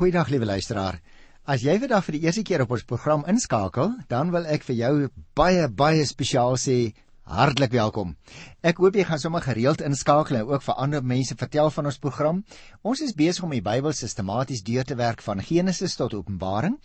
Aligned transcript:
Goeiedag 0.00 0.30
liewe 0.32 0.46
luisteraar. 0.48 0.96
As 1.44 1.60
jy 1.60 1.74
vandag 1.76 2.06
vir 2.06 2.16
die 2.16 2.22
eerste 2.24 2.40
keer 2.48 2.62
op 2.64 2.70
ons 2.72 2.86
program 2.88 3.20
inskakel, 3.28 3.90
dan 4.08 4.30
wil 4.32 4.46
ek 4.48 4.62
vir 4.64 4.76
jou 4.78 4.92
baie 5.36 5.66
baie 5.68 6.06
spesiaal 6.08 6.56
sê 6.62 6.76
Hartlik 7.28 7.70
welkom. 7.76 8.16
Ek 8.66 8.80
hoop 8.82 8.96
jy 8.96 9.04
gaan 9.06 9.20
sommer 9.20 9.42
gereeld 9.44 9.82
inskakel 9.84 10.40
en 10.40 10.48
ook 10.48 10.64
vir 10.64 10.78
ander 10.82 11.04
mense 11.04 11.36
vertel 11.38 11.68
van 11.70 11.86
ons 11.86 11.98
program. 12.02 12.40
Ons 12.82 13.02
is 13.04 13.12
besig 13.14 13.44
om 13.44 13.52
die 13.54 13.62
Bybel 13.62 13.92
sistematies 13.94 14.64
deur 14.66 14.84
te 14.88 14.96
werk 14.98 15.22
van 15.22 15.42
Genesis 15.44 15.94
tot 16.00 16.16
Openbaring. 16.16 16.78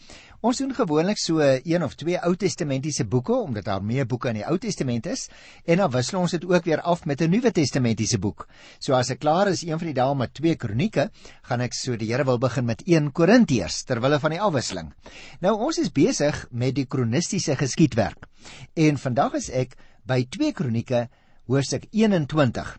Ons 0.46 0.60
doen 0.62 0.76
gewoonlik 0.76 1.18
so 1.18 1.42
een 1.42 1.84
of 1.84 1.96
twee 1.98 2.20
Ou 2.20 2.36
Testamentiese 2.36 3.08
boeke 3.10 3.34
omdat 3.34 3.66
daar 3.66 3.82
meer 3.82 4.06
boeke 4.06 4.30
in 4.30 4.42
die 4.42 4.46
Ou 4.46 4.60
Testament 4.62 5.08
is 5.10 5.26
en 5.66 5.82
dan 5.82 5.92
wissel 5.96 6.20
ons 6.20 6.36
dit 6.38 6.46
ook 6.46 6.70
weer 6.70 6.84
af 6.84 7.06
met 7.06 7.22
'n 7.22 7.30
Nuwe 7.32 7.52
Testamentiese 7.52 8.20
boek. 8.20 8.48
So 8.80 8.94
as 8.94 9.10
ek 9.10 9.20
klaar 9.20 9.48
is 9.48 9.64
een 9.64 9.80
van 9.80 9.88
die 9.88 9.98
dae 9.98 10.16
met 10.16 10.34
twee 10.34 10.56
Kronieke, 10.56 11.10
gaan 11.42 11.62
ek 11.62 11.74
so 11.74 11.96
die 11.96 12.12
Here 12.12 12.24
wil 12.24 12.38
begin 12.38 12.66
met 12.66 12.84
1 12.86 13.12
Korintiërs 13.12 13.84
ter 13.84 14.02
wille 14.02 14.20
van 14.20 14.32
die 14.32 14.42
afwisseling. 14.42 14.94
Nou 15.42 15.58
ons 15.58 15.78
is 15.78 15.92
besig 15.92 16.48
met 16.52 16.76
die 16.76 16.86
kronistiese 16.86 17.56
geskiedwerk. 17.56 18.28
En 18.76 18.98
vandag 18.98 19.34
is 19.34 19.50
ek 19.50 19.76
by 20.06 20.26
2 20.30 20.52
Kronieke 20.52 21.08
hoofstuk 21.50 21.88
21 21.92 22.78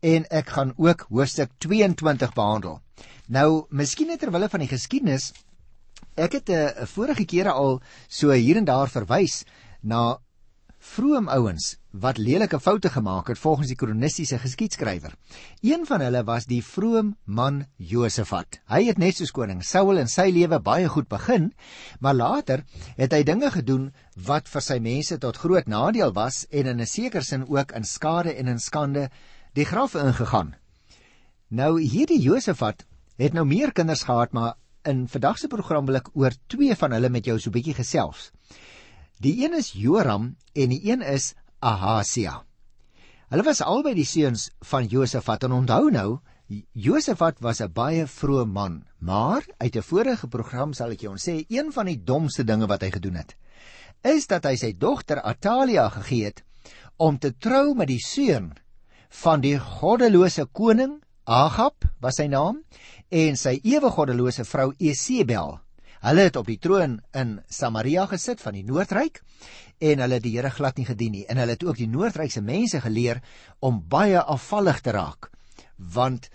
en 0.00 0.26
ek 0.30 0.54
gaan 0.54 0.72
ook 0.76 1.06
hoofstuk 1.10 1.50
22 1.58 2.32
behandel. 2.34 2.80
Nou, 3.26 3.66
miskien 3.70 4.06
net 4.06 4.22
terwille 4.22 4.48
van 4.48 4.62
die 4.62 4.70
geskiedenis, 4.70 5.32
ek 6.14 6.32
het 6.38 6.48
'n 6.48 6.52
uh, 6.52 6.86
vorige 6.86 7.24
kere 7.24 7.52
al 7.52 7.80
so 8.08 8.30
hier 8.30 8.56
en 8.56 8.64
daar 8.64 8.88
verwys 8.88 9.44
na 9.82 10.18
vroom 10.88 11.28
ouens 11.28 11.76
wat 12.02 12.18
lelike 12.18 12.58
foute 12.60 12.90
gemaak 12.92 13.28
het 13.32 13.38
volgens 13.38 13.70
die 13.70 13.76
kronistiese 13.76 14.38
geskiedskrywer. 14.38 15.14
Een 15.64 15.86
van 15.86 16.02
hulle 16.04 16.22
was 16.24 16.46
die 16.48 16.60
vroom 16.64 17.14
man 17.24 17.64
Josafat. 17.76 18.60
Hy 18.70 18.84
het 18.86 19.00
net 19.02 19.18
soos 19.18 19.32
koning 19.34 19.60
Saul 19.66 20.00
in 20.00 20.10
sy 20.10 20.28
lewe 20.32 20.60
baie 20.64 20.88
goed 20.88 21.08
begin, 21.10 21.50
maar 22.00 22.16
later 22.16 22.64
het 22.96 23.16
hy 23.16 23.22
dinge 23.26 23.50
gedoen 23.54 23.90
wat 24.28 24.48
vir 24.48 24.64
sy 24.64 24.78
mense 24.84 25.18
tot 25.22 25.40
groot 25.42 25.68
nadeel 25.68 26.14
was 26.16 26.44
en 26.50 26.70
in 26.72 26.80
'n 26.80 26.86
sekere 26.86 27.24
sin 27.24 27.44
ook 27.48 27.72
in 27.72 27.84
skade 27.84 28.34
en 28.34 28.48
in 28.48 28.58
skande 28.58 29.10
die 29.54 29.64
graf 29.66 29.94
ingegaan. 29.94 30.54
Nou 31.48 31.80
hierdie 31.80 32.20
Josafat 32.20 32.86
het 33.16 33.32
nou 33.32 33.44
meer 33.44 33.72
kinders 33.72 34.02
gehad, 34.02 34.32
maar 34.32 34.54
in 34.84 35.08
vandag 35.08 35.38
se 35.38 35.48
program 35.48 35.86
wil 35.86 35.96
ek 35.96 36.10
oor 36.14 36.32
twee 36.46 36.74
van 36.74 36.92
hulle 36.92 37.08
met 37.08 37.24
jou 37.24 37.38
so 37.38 37.50
'n 37.50 37.52
bietjie 37.52 37.74
gesels. 37.74 38.30
Die 39.18 39.34
een 39.42 39.54
is 39.58 39.72
Joram 39.74 40.36
en 40.54 40.70
die 40.70 40.78
een 40.86 41.02
is 41.02 41.32
Ahasia. 41.58 42.44
Hulle 43.28 43.42
was 43.42 43.60
albei 43.60 43.96
die 43.98 44.06
seuns 44.06 44.46
van 44.70 44.86
Josafat 44.86 45.42
en 45.48 45.56
onthou 45.56 45.90
nou, 45.90 46.20
Josafat 46.72 47.40
was 47.42 47.60
'n 47.60 47.72
baie 47.72 48.06
vrome 48.06 48.52
man, 48.52 48.84
maar 48.98 49.42
uit 49.58 49.76
'n 49.76 49.82
vorige 49.82 50.28
program 50.28 50.72
sal 50.72 50.90
ek 50.90 51.00
jou 51.00 51.16
sê 51.16 51.44
een 51.48 51.72
van 51.72 51.86
die 51.86 52.04
domste 52.04 52.44
dinge 52.44 52.66
wat 52.66 52.82
hy 52.82 52.90
gedoen 52.90 53.14
het, 53.14 53.36
is 54.02 54.26
dat 54.26 54.44
hy 54.44 54.56
sy 54.56 54.72
dogter 54.78 55.20
Atalia 55.20 55.88
gegee 55.88 56.24
het 56.24 56.44
om 56.96 57.18
te 57.18 57.36
trou 57.38 57.74
met 57.74 57.88
die 57.88 58.00
seun 58.00 58.52
van 59.08 59.40
die 59.40 59.58
goddelose 59.58 60.46
koning 60.46 61.02
Agab 61.24 61.84
was 62.00 62.16
sy 62.16 62.26
naam 62.26 62.62
en 63.08 63.36
sy 63.36 63.60
ewe 63.64 63.90
goddelose 63.90 64.44
vrou 64.44 64.72
Esebel 64.78 65.60
Hulle 65.98 66.28
het 66.28 66.36
op 66.36 66.46
die 66.46 66.58
troon 66.62 67.00
in 67.16 67.38
Samaria 67.50 68.06
gesit 68.06 68.40
van 68.40 68.54
die 68.54 68.64
Noordryk 68.64 69.22
en 69.78 70.02
hulle 70.02 70.18
het 70.18 70.22
die 70.22 70.36
Here 70.36 70.50
glad 70.50 70.78
nie 70.78 70.86
gedien 70.86 71.12
nie. 71.12 71.24
En 71.26 71.40
hulle 71.40 71.56
het 71.56 71.64
ook 71.64 71.78
die 71.78 71.88
Noordrykse 71.90 72.42
mense 72.42 72.80
geleer 72.80 73.22
om 73.58 73.82
baie 73.88 74.20
afvallig 74.22 74.80
te 74.80 74.94
raak 74.94 75.30
want 75.78 76.28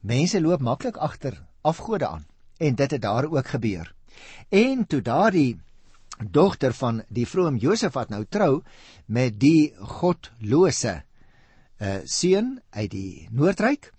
mense 0.00 0.40
loop 0.40 0.60
maklik 0.60 0.96
agter 0.96 1.36
afgode 1.62 2.06
aan. 2.08 2.26
En 2.56 2.74
dit 2.74 2.90
het 2.90 3.02
daar 3.02 3.24
ook 3.24 3.46
gebeur. 3.46 3.94
En 4.48 4.86
toe 4.86 5.00
daardie 5.02 5.60
dogter 6.30 6.72
van 6.72 7.02
die 7.08 7.26
vroom 7.26 7.56
Josef 7.56 7.92
wat 7.92 8.08
nou 8.08 8.24
trou 8.28 8.62
met 9.06 9.40
die 9.40 9.74
godlose 9.78 11.02
uh 11.82 11.98
seun 12.04 12.60
uit 12.70 12.90
die 12.90 13.28
Noordryk, 13.30 13.90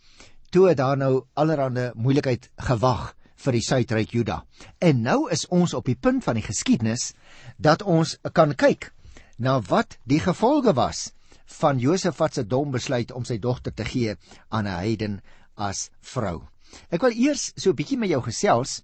toe 0.49 0.69
het 0.69 0.77
daar 0.77 0.97
nou 0.97 1.25
allerlei 1.33 1.91
moeilikheid 1.93 2.49
gewag 2.55 3.13
vir 3.35 3.57
die 3.57 3.63
suidryk 3.63 4.13
Juda. 4.15 4.43
En 4.79 5.01
nou 5.01 5.29
is 5.31 5.47
ons 5.47 5.73
op 5.73 5.85
die 5.85 5.95
punt 5.99 6.23
van 6.23 6.35
die 6.39 6.45
geskiedenis 6.45 7.13
dat 7.57 7.81
ons 7.81 8.17
kan 8.33 8.55
kyk 8.55 8.91
na 9.37 9.59
wat 9.61 9.97
die 10.03 10.19
gevolge 10.19 10.73
was 10.73 11.11
van 11.59 11.79
Josefat 11.79 12.33
se 12.33 12.43
dom 12.47 12.71
besluit 12.71 13.11
om 13.11 13.25
sy 13.25 13.37
dogter 13.37 13.73
te 13.73 13.85
gee 13.85 14.15
aan 14.49 14.67
'n 14.67 14.79
heiden 14.79 15.21
as 15.55 15.89
vrou. 16.01 16.47
Ek 16.89 17.01
wil 17.01 17.11
eers 17.11 17.53
so 17.55 17.69
'n 17.69 17.75
bietjie 17.75 17.97
met 17.97 18.09
jou 18.09 18.21
gesels 18.21 18.83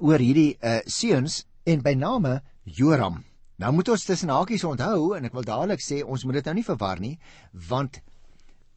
oor 0.00 0.18
hierdie 0.18 0.58
uh 0.62 0.80
seuns 0.86 1.46
en 1.64 1.82
by 1.82 1.94
name 1.94 2.42
Joram. 2.64 3.24
Nou 3.58 3.72
moet 3.72 3.88
ons 3.88 4.04
tussen 4.04 4.28
hakies 4.28 4.64
onthou 4.64 5.14
en 5.16 5.24
ek 5.24 5.32
wil 5.32 5.42
dadelik 5.42 5.80
sê 5.80 6.02
ons 6.04 6.24
moet 6.24 6.34
dit 6.34 6.44
nou 6.44 6.54
nie 6.54 6.64
verwar 6.64 7.00
nie 7.00 7.18
want 7.52 8.00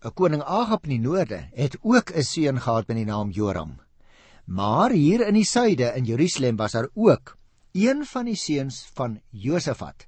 'n 0.04 0.14
koning 0.14 0.44
Agab 0.44 0.86
in 0.86 0.90
die 0.90 1.08
noorde 1.10 1.50
het 1.54 1.76
ook 1.82 2.12
'n 2.16 2.24
seun 2.24 2.60
gehad 2.62 2.88
met 2.88 2.98
die 2.98 3.06
naam 3.06 3.32
Joram. 3.32 3.80
Maar 4.50 4.96
hier 4.98 5.22
in 5.28 5.36
die 5.38 5.46
suide 5.46 5.92
in 5.94 6.08
Jerusalem 6.10 6.56
was 6.58 6.74
daar 6.74 6.88
ook 6.98 7.36
een 7.78 8.02
van 8.06 8.26
die 8.26 8.36
seuns 8.36 8.82
van 8.98 9.20
Josafat 9.30 10.08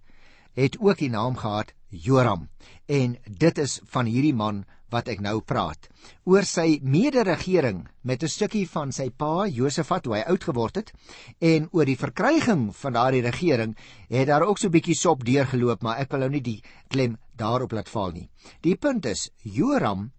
het 0.57 0.79
ook 0.79 0.97
die 0.97 1.09
naam 1.09 1.37
gehad 1.37 1.73
Joram. 1.87 2.49
En 2.85 3.17
dit 3.37 3.57
is 3.57 3.79
van 3.85 4.05
hierdie 4.09 4.33
man 4.33 4.63
wat 4.89 5.07
ek 5.13 5.21
nou 5.21 5.37
praat. 5.45 5.85
Oor 6.25 6.43
sy 6.47 6.79
mederegering 6.81 7.85
met 8.01 8.23
'n 8.23 8.27
stukkie 8.27 8.65
van 8.69 8.91
sy 8.91 9.09
pa 9.09 9.45
Josafat 9.47 10.03
toe 10.03 10.15
hy 10.15 10.23
oud 10.25 10.43
geword 10.43 10.75
het 10.75 10.91
en 11.39 11.69
oor 11.71 11.85
die 11.85 11.97
verkryging 11.97 12.75
van 12.75 12.93
daardie 12.93 13.21
regering 13.21 13.77
het 14.09 14.27
daar 14.27 14.43
ook 14.43 14.57
so 14.57 14.67
'n 14.67 14.71
bietjie 14.71 14.95
sop 14.95 15.23
deurgeloop 15.23 15.83
maar 15.83 15.99
ek 15.99 16.11
wil 16.11 16.19
nou 16.19 16.29
nie 16.29 16.41
die 16.41 16.63
klem 16.87 17.17
daarop 17.35 17.71
laat 17.71 17.89
val 17.89 18.11
nie. 18.11 18.29
Die 18.61 18.75
punt 18.75 19.05
is 19.05 19.29
Joram 19.43 20.11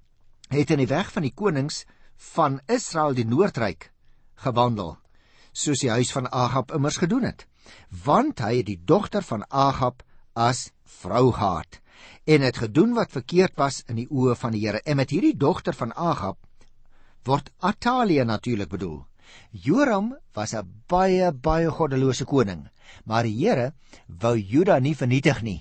het 0.49 0.71
in 0.71 0.79
die 0.79 0.87
weg 0.87 1.13
van 1.13 1.23
die 1.23 1.35
konings 1.35 1.85
van 2.17 2.61
Israel 2.69 3.15
die 3.15 3.27
noordryk 3.27 3.92
gewandel 4.35 4.97
soos 5.53 5.83
die 5.85 5.91
huis 5.91 6.13
van 6.13 6.31
Agab 6.33 6.73
immers 6.73 6.97
gedoen 6.97 7.27
het. 7.29 7.47
Want 8.05 8.41
hy 8.41 8.57
het 8.57 8.67
die 8.67 8.81
dogter 8.85 9.23
van 9.23 9.45
Agab 9.49 10.03
as 10.33 10.71
vrou 11.01 11.33
gehad 11.33 11.81
en 12.25 12.41
het 12.41 12.57
gedoen 12.57 12.95
wat 12.95 13.13
verkeerd 13.13 13.57
was 13.57 13.83
in 13.87 13.97
die 13.97 14.09
oë 14.09 14.37
van 14.39 14.53
die 14.53 14.63
Here. 14.67 14.81
En 14.85 14.97
met 14.97 15.11
hierdie 15.11 15.37
dogter 15.37 15.75
van 15.75 15.93
Agab 15.93 16.39
word 17.25 17.51
Atalia 17.59 18.25
natuurlik 18.25 18.69
bedoel. 18.69 19.05
Joram 19.51 20.17
was 20.35 20.55
'n 20.55 20.67
baie 20.89 21.33
baie 21.33 21.71
goddelose 21.71 22.25
koning 22.25 22.69
maar 23.05 23.27
die 23.27 23.37
Here 23.37 23.73
wou 24.07 24.37
Juda 24.37 24.79
nie 24.79 24.95
vernietig 24.97 25.43
nie 25.43 25.61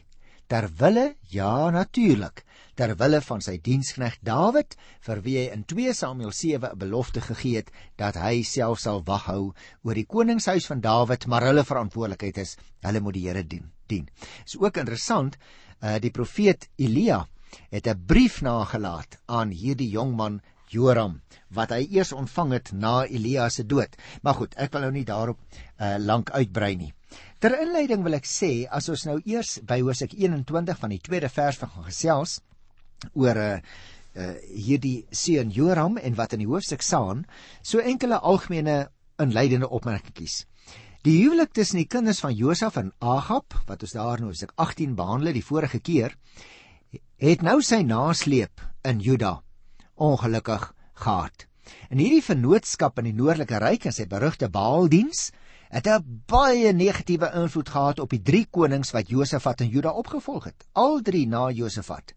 ter 0.52 0.68
wille 0.80 1.16
ja 1.32 1.70
natuurlik 1.72 2.44
ter 2.76 2.94
wille 3.00 3.22
van 3.22 3.42
sy 3.42 3.58
dienskneg 3.58 4.18
Dawid 4.28 4.78
vir 5.08 5.22
wie 5.26 5.38
hy 5.40 5.48
in 5.56 5.66
2 5.74 5.94
Samuel 5.98 6.32
7 6.32 6.72
'n 6.72 6.80
belofte 6.84 7.22
gegee 7.22 7.58
het 7.58 7.72
dat 7.98 8.16
hy 8.16 8.44
self 8.44 8.80
sal 8.80 9.04
waghou 9.06 9.54
oor 9.84 9.96
die 9.96 10.06
koningshuis 10.06 10.68
van 10.72 10.82
Dawid 10.82 11.28
maar 11.28 11.48
hulle 11.50 11.64
verantwoordelikheid 11.64 12.38
is 12.38 12.58
hulle 12.82 13.02
moet 13.02 13.14
die 13.14 13.28
Here 13.28 13.44
dien 13.44 13.72
dien. 13.88 14.08
Is 14.46 14.58
ook 14.58 14.78
interessant 14.78 15.38
uh, 15.38 15.98
die 16.00 16.12
profeet 16.12 16.70
Elia 16.78 17.28
het 17.70 17.88
'n 17.88 18.06
brief 18.06 18.42
nagelaat 18.42 19.20
aan 19.26 19.52
hierdie 19.52 19.90
jong 19.90 20.16
man 20.16 20.42
Joram 20.72 21.20
wat 21.52 21.74
hy 21.76 21.82
eers 21.92 22.14
ontvang 22.16 22.52
het 22.56 22.72
na 22.72 23.03
Elia 23.06 23.50
se 23.50 23.66
dood. 23.68 23.98
Maar 24.24 24.36
goed, 24.40 24.53
ek 24.56 24.72
wil 24.72 24.82
nou 24.82 24.92
nie 24.92 25.06
daarop 25.06 25.38
uh, 25.38 25.98
lank 26.00 26.32
uitbrei 26.32 26.76
nie. 26.76 26.94
Ter 27.40 27.58
inleiding 27.59 28.03
wil 28.03 28.16
ek 28.16 28.30
sê 28.30 28.52
as 28.72 28.88
ons 28.90 29.03
nou 29.06 29.18
eers 29.26 29.59
by 29.68 29.82
Hosea 29.82 30.08
21 30.08 30.80
van 30.80 30.90
die 30.90 31.02
tweede 31.03 31.30
vers 31.30 31.58
van 31.58 31.74
gesels, 31.90 32.40
oor 33.13 33.35
'n 33.35 33.38
uh, 33.38 33.53
eh, 33.53 33.62
uh, 34.16 34.29
eh, 34.29 34.38
hierdie 34.66 35.06
seun 35.12 35.50
Joram 35.50 35.97
en 35.97 36.16
wat 36.16 36.34
in 36.34 36.39
die 36.44 36.47
hoofstuk 36.47 36.81
staan, 36.81 37.25
so 37.62 37.79
enkele 37.79 38.19
algemene 38.19 38.89
inleidende 39.19 39.69
opmerkingies. 39.69 40.46
Die 41.02 41.23
huwelik 41.23 41.53
tussen 41.53 41.79
die 41.81 41.87
kinders 41.87 42.20
van 42.22 42.35
Josef 42.35 42.76
en 42.78 42.91
Agab, 42.99 43.55
wat 43.67 43.81
ons 43.81 43.96
daar 43.97 44.20
nou 44.20 44.29
hoofstuk 44.29 44.52
18 44.55 44.96
behandel 44.96 45.34
die 45.34 45.46
vorige 45.46 45.79
keer, 45.79 46.16
het 47.17 47.41
nou 47.41 47.61
sy 47.61 47.81
nasleep 47.81 48.61
in 48.85 48.99
Juda 48.99 49.41
ongelukkig 49.96 50.73
gehad. 50.93 51.47
En 51.90 51.97
hierdie 51.97 52.23
vennootskap 52.26 52.99
in 52.99 53.09
die 53.09 53.17
noordelike 53.17 53.59
ryk 53.61 53.87
en 53.87 53.96
sy 53.96 54.05
berugte 54.09 54.49
Baaldiens 54.49 55.31
het 55.72 55.87
'n 55.87 56.23
baie 56.28 56.73
negatiewe 56.73 57.31
invloed 57.34 57.70
gehad 57.70 57.99
op 57.99 58.09
die 58.09 58.22
drie 58.22 58.46
konings 58.46 58.91
wat 58.91 59.09
Josafat 59.09 59.61
in 59.61 59.70
Juda 59.70 59.91
opgevolg 59.91 60.43
het. 60.43 60.67
Al 60.73 61.02
drie 61.02 61.28
na 61.28 61.49
Josafat 61.49 62.14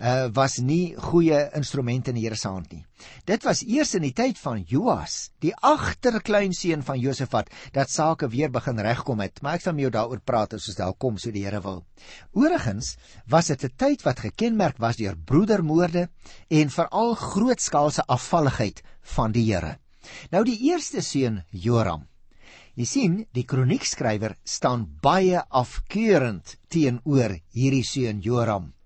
uh, 0.00 0.28
was 0.34 0.58
nie 0.62 0.94
goeie 0.96 1.38
instrumente 1.56 2.12
in 2.12 2.18
die 2.18 2.24
Here 2.26 2.36
se 2.38 2.48
hand 2.48 2.72
nie. 2.72 2.84
Dit 3.26 3.44
was 3.46 3.62
eers 3.66 3.94
in 3.98 4.04
die 4.06 4.14
tyd 4.16 4.38
van 4.40 4.62
Joas, 4.66 5.30
die 5.42 5.52
agterkleinseun 5.54 6.82
van 6.86 7.00
Josafat, 7.00 7.50
dat 7.74 7.90
sake 7.90 8.28
weer 8.32 8.50
begin 8.50 8.80
regkom 8.82 9.22
het, 9.22 9.42
maar 9.42 9.58
ek 9.58 9.66
sal 9.66 9.76
met 9.76 9.86
jou 9.86 9.92
daaroor 9.98 10.22
praat 10.24 10.56
as 10.58 10.68
ons 10.70 10.78
daar 10.78 10.94
kom 10.94 11.18
so 11.18 11.34
die 11.34 11.44
Here 11.46 11.60
wil. 11.64 11.82
Oorigens 12.34 12.96
was 13.26 13.48
dit 13.48 13.64
'n 13.64 13.74
tyd 13.76 14.02
wat 14.02 14.20
gekenmerk 14.20 14.78
was 14.78 14.96
deur 14.96 15.16
broedermoorde 15.16 16.08
en 16.50 16.70
veral 16.70 17.14
grootskaalse 17.14 18.06
afvalligheid 18.06 18.82
van 19.16 19.32
die 19.32 19.52
Here. 19.52 19.78
Nou 20.30 20.44
die 20.44 20.58
eerste 20.70 21.02
seun 21.02 21.44
Joram. 21.50 22.06
Jy 22.78 22.84
sien, 22.84 23.26
die 23.34 23.44
kroniekskrywer 23.44 24.36
staan 24.44 24.86
baie 25.02 25.42
afkeurend 25.50 26.56
teenoor 26.68 27.34
hierdie 27.50 27.84
seun 27.84 28.20
Joram. 28.20 28.77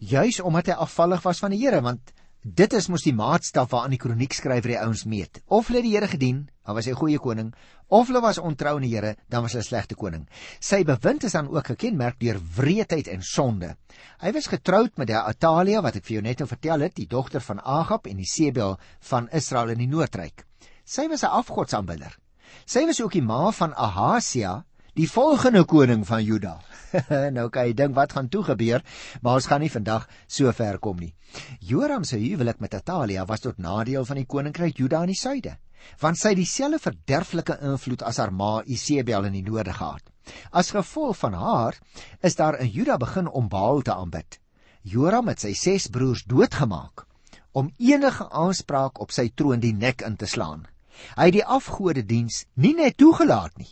Juis 0.00 0.38
omdat 0.40 0.70
hy 0.70 0.78
afvallig 0.80 1.20
was 1.26 1.42
van 1.42 1.52
die 1.52 1.60
Here, 1.60 1.82
want 1.84 2.14
dit 2.40 2.72
is 2.72 2.86
mos 2.88 3.02
die 3.04 3.12
maatstaf 3.12 3.68
waaraan 3.74 3.92
die 3.92 4.00
kroniekskrywer 4.00 4.72
die 4.72 4.78
ouens 4.80 5.02
meet. 5.04 5.42
Of 5.52 5.68
hulle 5.68 5.82
die 5.84 5.92
Here 5.92 6.08
gedien, 6.08 6.46
dan 6.64 6.74
was 6.74 6.86
hy 6.88 6.92
'n 6.92 6.96
goeie 6.96 7.18
koning, 7.18 7.52
of 7.88 8.06
hulle 8.08 8.22
was 8.22 8.38
ontrou 8.38 8.76
aan 8.76 8.86
die 8.88 8.94
Here, 8.94 9.16
dan 9.28 9.42
was 9.42 9.52
hy 9.52 9.58
'n 9.58 9.68
slegte 9.68 9.94
koning. 9.94 10.26
Sy 10.58 10.84
bewind 10.84 11.24
is 11.24 11.32
dan 11.32 11.48
ook 11.48 11.66
gekenmerk 11.66 12.18
deur 12.18 12.40
wreedheid 12.56 13.08
en 13.08 13.22
sonde. 13.22 13.76
Hy 14.20 14.32
was 14.32 14.46
getroud 14.46 14.96
met 14.96 15.08
die 15.08 15.16
Atalia 15.16 15.82
wat 15.82 15.96
ek 15.96 16.04
vir 16.04 16.14
jou 16.14 16.22
net 16.22 16.38
nou 16.38 16.48
vertel 16.48 16.80
het, 16.80 16.94
die 16.94 17.06
dogter 17.06 17.40
van 17.40 17.60
Agab 17.60 18.06
en 18.06 18.16
die 18.16 18.24
Sebel 18.24 18.78
van 19.00 19.28
Israel 19.32 19.68
in 19.68 19.78
die 19.78 19.86
Noordryk. 19.86 20.46
Sy 20.84 21.08
was 21.08 21.24
'n 21.24 21.26
afgodsaanbidder. 21.26 22.16
Sy 22.64 22.86
was 22.86 23.00
ook 23.00 23.12
die 23.12 23.22
ma 23.22 23.50
van 23.50 23.74
Ahasia, 23.74 24.64
die 24.94 25.08
volgende 25.10 25.64
koning 25.64 26.04
van 26.06 26.24
Juda. 26.24 26.58
nou 27.36 27.48
kan 27.52 27.68
jy 27.68 27.74
dink 27.78 27.94
wat 27.94 28.14
gaan 28.16 28.28
toe 28.28 28.42
gebeur, 28.44 28.82
maar 29.22 29.38
ons 29.38 29.48
gaan 29.50 29.62
nie 29.62 29.70
vandag 29.72 30.06
so 30.26 30.50
ver 30.52 30.78
kom 30.78 30.98
nie. 30.98 31.12
Joram 31.60 32.04
se 32.04 32.18
huwelik 32.18 32.60
met 32.60 32.74
Atalia 32.74 33.24
was 33.26 33.44
tot 33.44 33.58
nadeel 33.58 34.04
van 34.04 34.18
die 34.18 34.26
koninkryk 34.26 34.78
Juda 34.78 35.02
in 35.06 35.12
die 35.12 35.18
suide, 35.18 35.56
want 36.00 36.18
sy 36.18 36.34
het 36.34 36.40
dieselfde 36.40 36.82
verderflike 36.82 37.60
invloed 37.70 38.02
as 38.02 38.18
haar 38.18 38.34
ma 38.34 38.60
Isebel 38.66 39.28
in 39.30 39.38
die 39.38 39.46
noorde 39.46 39.74
gehad. 39.76 40.02
As 40.50 40.72
gevolg 40.74 41.16
van 41.22 41.34
haar 41.34 41.78
is 42.22 42.36
daar 42.38 42.58
in 42.60 42.70
Juda 42.70 42.98
begin 42.98 43.28
om 43.28 43.48
Baal 43.48 43.82
te 43.82 43.94
aanbid. 43.94 44.38
Joram 44.82 45.28
het 45.28 45.42
sy 45.42 45.54
ses 45.54 45.88
broers 45.92 46.24
doodgemaak 46.24 47.06
om 47.52 47.72
enige 47.78 48.28
aanspraak 48.30 49.00
op 49.02 49.10
sy 49.10 49.26
troon 49.34 49.60
die 49.60 49.74
nek 49.74 50.04
in 50.06 50.16
te 50.16 50.26
slaan. 50.30 50.68
Hy 51.16 51.30
het 51.30 51.36
die 51.40 51.46
afgode 51.46 52.04
diens 52.06 52.44
nie 52.54 52.76
net 52.78 52.96
toegelaat 53.00 53.56
nie, 53.58 53.70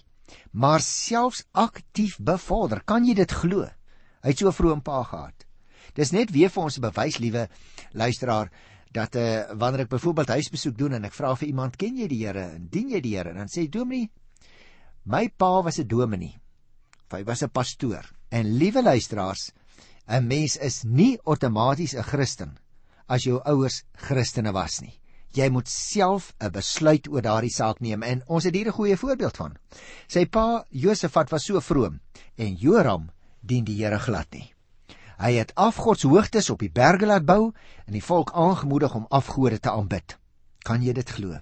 maar 0.53 0.81
selfs 0.81 1.45
aktief 1.53 2.19
bevorder. 2.19 2.83
Kan 2.85 3.07
jy 3.07 3.15
dit 3.15 3.33
glo? 3.33 3.67
Hy 4.23 4.33
het 4.33 4.39
so 4.39 4.51
vroeg 4.53 4.77
'n 4.77 4.83
pa 4.83 5.03
gehad. 5.03 5.47
Dis 5.95 6.13
net 6.13 6.31
weer 6.31 6.51
vir 6.51 6.63
ons 6.63 6.79
'n 6.79 6.81
bewys, 6.81 7.19
liewe 7.19 7.49
luisteraar, 7.93 8.51
dat 8.93 9.17
uh, 9.17 9.45
wanneer 9.53 9.81
ek 9.81 9.89
byvoorbeeld 9.89 10.29
huisbesoek 10.29 10.79
doen 10.79 10.93
en 10.93 11.05
ek 11.05 11.15
vra 11.15 11.35
vir 11.37 11.49
iemand, 11.49 11.77
"Ken 11.77 11.97
jy 11.97 12.09
die 12.09 12.27
Here 12.27 12.51
en 12.55 12.69
dien 12.71 12.89
jy 12.89 13.01
die 13.01 13.17
Here?" 13.17 13.35
dan 13.35 13.49
sê 13.49 13.69
Dominee, 13.69 14.11
"My 15.05 15.29
pa 15.29 15.63
was 15.63 15.79
'n 15.79 15.87
dominee. 15.87 16.41
Hy 17.11 17.25
was 17.25 17.43
'n 17.43 17.51
pastoor." 17.51 18.05
En 18.31 18.57
liewe 18.59 18.83
luisteraars, 18.83 19.53
'n 20.09 20.27
mens 20.27 20.57
is 20.57 20.85
nie 20.85 21.19
outomaties 21.25 21.95
'n 21.95 22.03
Christen 22.03 22.59
as 23.07 23.25
jou 23.25 23.41
ouers 23.45 23.85
Christene 23.95 24.53
was 24.53 24.81
nie 24.81 25.01
jy 25.39 25.49
moet 25.55 25.69
self 25.71 26.33
'n 26.41 26.51
besluit 26.53 27.09
oor 27.09 27.23
daardie 27.23 27.55
saak 27.55 27.81
neem 27.81 28.03
en 28.03 28.23
ons 28.27 28.45
het 28.45 28.55
hier 28.55 28.69
'n 28.69 28.79
goeie 28.79 28.97
voorbeeld 28.97 29.37
van. 29.37 29.57
Sy 30.09 30.27
pa 30.27 30.65
Josafat 30.71 31.31
was 31.31 31.45
so 31.45 31.61
vroom 31.61 32.01
en 32.37 32.55
Joram 32.55 33.11
dien 33.41 33.65
die 33.65 33.85
Here 33.85 33.99
glad 33.99 34.27
nie. 34.33 34.55
Hy 35.19 35.33
het 35.33 35.55
afgodshoogtes 35.55 36.51
op 36.51 36.59
die 36.59 36.71
berge 36.71 37.07
laat 37.07 37.25
bou 37.25 37.53
en 37.87 37.93
die 37.93 38.05
volk 38.05 38.31
aangemoedig 38.33 38.95
om 38.95 39.07
afgode 39.11 39.59
te 39.59 39.71
aanbid. 39.71 40.19
Kan 40.63 40.83
jy 40.83 40.93
dit 40.93 41.11
glo? 41.11 41.39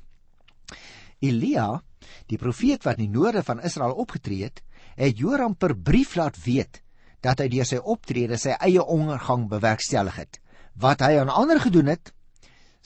Elia, 1.21 1.83
die 2.27 2.39
profeet 2.39 2.85
wat 2.85 2.99
in 2.99 3.11
die 3.11 3.19
noorde 3.19 3.43
van 3.43 3.61
Israel 3.61 3.93
opgetree 3.93 4.45
het, 4.45 4.63
het 4.97 5.19
Joram 5.19 5.57
per 5.57 5.77
brief 5.77 6.15
laat 6.17 6.37
weet 6.45 6.83
dat 7.21 7.39
hy 7.39 7.49
deur 7.49 7.65
sy 7.65 7.77
optrede 7.77 8.37
sy 8.39 8.57
eie 8.61 8.85
ondergang 8.85 9.49
bewerkstellig 9.49 10.17
het. 10.17 10.41
Wat 10.75 11.01
hy 11.01 11.19
aan 11.19 11.29
ander 11.33 11.61
gedoen 11.61 11.87
het, 11.87 12.13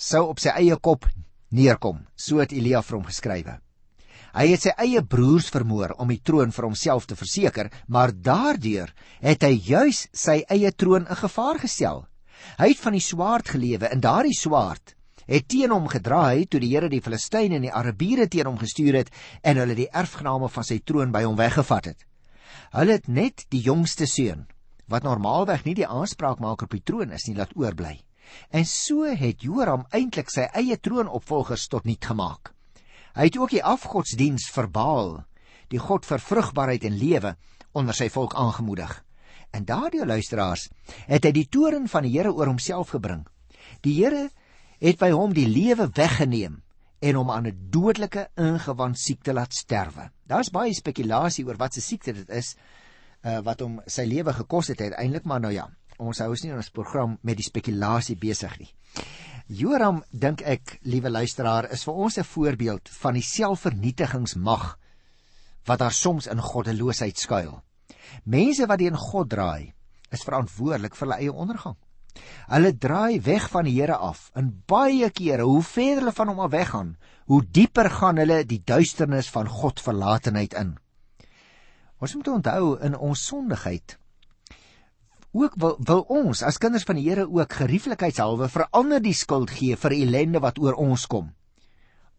sou 0.01 0.31
op 0.33 0.41
sy 0.41 0.55
eie 0.57 0.77
kop 0.81 1.05
neerkom, 1.53 2.07
so 2.17 2.41
het 2.41 2.55
Elia 2.57 2.81
vir 2.83 2.97
hom 2.97 3.09
geskrywe. 3.09 3.59
Hy 4.31 4.47
het 4.53 4.63
sy 4.63 4.73
eie 4.79 5.03
broers 5.03 5.49
vermoor 5.51 5.97
om 5.99 6.09
die 6.13 6.21
troon 6.23 6.55
vir 6.55 6.69
homself 6.69 7.09
te 7.11 7.19
verseker, 7.19 7.69
maar 7.89 8.15
daardeur 8.15 8.93
het 9.21 9.43
hy 9.45 9.57
juis 9.59 10.07
sy 10.15 10.41
eie 10.49 10.71
troon 10.73 11.09
in 11.09 11.19
gevaar 11.19 11.59
gestel. 11.59 12.07
Hy 12.57 12.71
het 12.71 12.81
van 12.81 12.97
die 12.97 13.05
swaard 13.05 13.51
gelewe 13.53 13.91
en 13.91 14.01
daardie 14.01 14.37
swaard 14.39 14.95
het 15.31 15.47
teen 15.47 15.71
hom 15.71 15.87
gedraai 15.87 16.47
toe 16.51 16.59
die 16.63 16.73
Here 16.73 16.89
die 16.91 17.03
Filistyne 17.05 17.61
en 17.61 17.67
die 17.69 17.75
Arabiere 17.75 18.27
teen 18.27 18.49
hom 18.49 18.59
gestuur 18.59 18.97
het 18.99 19.13
en 19.47 19.61
hulle 19.63 19.77
die 19.79 19.87
erfgename 19.87 20.49
van 20.51 20.67
sy 20.67 20.81
troon 20.83 21.13
by 21.15 21.23
hom 21.27 21.39
weggevat 21.39 21.93
het. 21.93 22.07
Hulle 22.75 22.99
het 22.99 23.07
net 23.07 23.47
die 23.55 23.63
jongste 23.63 24.09
seun, 24.11 24.49
wat 24.91 25.07
normaalweg 25.07 25.67
nie 25.67 25.77
die 25.79 25.87
aanspraak 25.87 26.43
maak 26.43 26.67
op 26.67 26.75
die 26.75 26.83
troon 26.83 27.15
is 27.15 27.29
nie, 27.29 27.37
laat 27.39 27.55
oorbly. 27.55 28.01
En 28.51 28.65
so 28.67 29.05
het 29.05 29.43
Joram 29.43 29.87
eintlik 29.91 30.31
sy 30.31 30.49
eie 30.53 30.79
troonopvolgers 30.81 31.67
tot 31.69 31.85
niet 31.85 32.05
gemaak. 32.05 32.53
Hy 33.15 33.27
het 33.29 33.39
ook 33.39 33.51
die 33.51 33.65
afgodsdiens 33.65 34.51
verbaal, 34.55 35.25
die 35.69 35.79
god 35.79 36.07
vir 36.07 36.23
vrugbaarheid 36.23 36.85
en 36.85 36.99
lewe 36.99 37.37
onder 37.73 37.95
sy 37.95 38.09
volk 38.11 38.35
aangemoedig. 38.35 38.93
En 39.51 39.65
daardie 39.67 40.07
luisteraars 40.07 40.69
het 41.07 41.27
hy 41.27 41.33
die 41.35 41.49
toren 41.49 41.89
van 41.89 42.07
die 42.07 42.15
Here 42.15 42.33
oor 42.33 42.47
homself 42.47 42.95
gebring. 42.95 43.27
Die 43.83 43.97
Here 43.99 44.29
het 44.81 44.99
by 44.99 45.11
hom 45.11 45.35
die 45.35 45.49
lewe 45.49 45.91
weggeneem 45.95 46.61
en 47.01 47.17
hom 47.17 47.31
aan 47.31 47.47
'n 47.47 47.69
dodelike 47.71 48.29
ingewand 48.37 48.99
siekte 48.99 49.33
laat 49.33 49.55
sterwe. 49.55 50.11
Daar's 50.27 50.51
baie 50.51 50.75
spekulasie 50.75 51.47
oor 51.47 51.57
wat 51.57 51.75
se 51.75 51.81
siekte 51.81 52.13
dit 52.13 52.29
is 52.29 52.57
uh, 53.25 53.41
wat 53.41 53.61
hom 53.61 53.81
sy 53.87 54.05
lewe 54.05 54.33
gekos 54.33 54.69
het 54.69 54.81
uiteindelik, 54.81 55.25
maar 55.25 55.41
nou 55.41 55.53
ja, 55.53 55.69
ons 56.01 56.21
hou 56.23 56.31
ons 56.33 56.43
nie 56.45 56.53
in 56.53 56.61
ons 56.61 56.73
program 56.75 57.19
met 57.23 57.37
die 57.37 57.47
spekulasie 57.47 58.17
besig 58.21 58.57
nie. 58.59 58.71
Joram 59.51 60.05
dink 60.13 60.45
ek, 60.47 60.79
liewe 60.87 61.11
luisteraar, 61.11 61.67
is 61.75 61.83
vir 61.85 61.95
ons 61.95 62.19
'n 62.19 62.25
voorbeeld 62.25 62.89
van 62.89 63.15
die 63.15 63.23
selfvernietigingsmag 63.23 64.79
wat 65.67 65.79
daar 65.79 65.93
soms 65.93 66.27
in 66.27 66.39
goddeloosheid 66.39 67.19
skuil. 67.19 67.63
Mense 68.25 68.67
wat 68.67 68.79
teen 68.79 68.97
God 68.97 69.29
draai, 69.29 69.75
is 70.11 70.23
verantwoordelik 70.23 70.95
vir 70.95 71.07
hulle 71.07 71.19
eie 71.19 71.33
ondergang. 71.33 71.77
Hulle 72.51 72.73
draai 72.79 73.21
weg 73.23 73.49
van 73.51 73.65
die 73.65 73.75
Here 73.75 73.97
af. 73.97 74.31
In 74.35 74.63
baie 74.67 75.11
kere, 75.11 75.43
hoe 75.43 75.63
verder 75.63 76.03
hulle 76.03 76.13
van 76.13 76.29
hom 76.29 76.41
af 76.41 76.51
weggaan, 76.51 76.97
hoe 77.27 77.43
dieper 77.43 77.91
gaan 77.91 78.19
hulle 78.19 78.45
die 78.45 78.63
duisternis 78.65 79.31
van 79.31 79.49
God 79.49 79.81
verlatenheid 79.81 80.55
in. 80.55 80.79
Ons 82.01 82.15
moet 82.15 82.29
onthou 82.29 82.79
in 82.81 82.97
ons 82.97 83.27
sondigheid 83.27 84.00
ook 85.33 85.55
wil, 85.63 85.77
wil 85.79 86.03
ons 86.09 86.43
as 86.43 86.59
kinders 86.59 86.87
van 86.89 86.99
die 86.99 87.07
Here 87.09 87.27
ook 87.29 87.53
gerieflikheidshalwe 87.53 88.49
verander 88.51 89.03
die 89.03 89.15
skuld 89.15 89.51
gee 89.51 89.77
vir 89.77 89.95
ellende 89.95 90.43
wat 90.43 90.59
oor 90.59 90.75
ons 90.75 91.07
kom. 91.07 91.31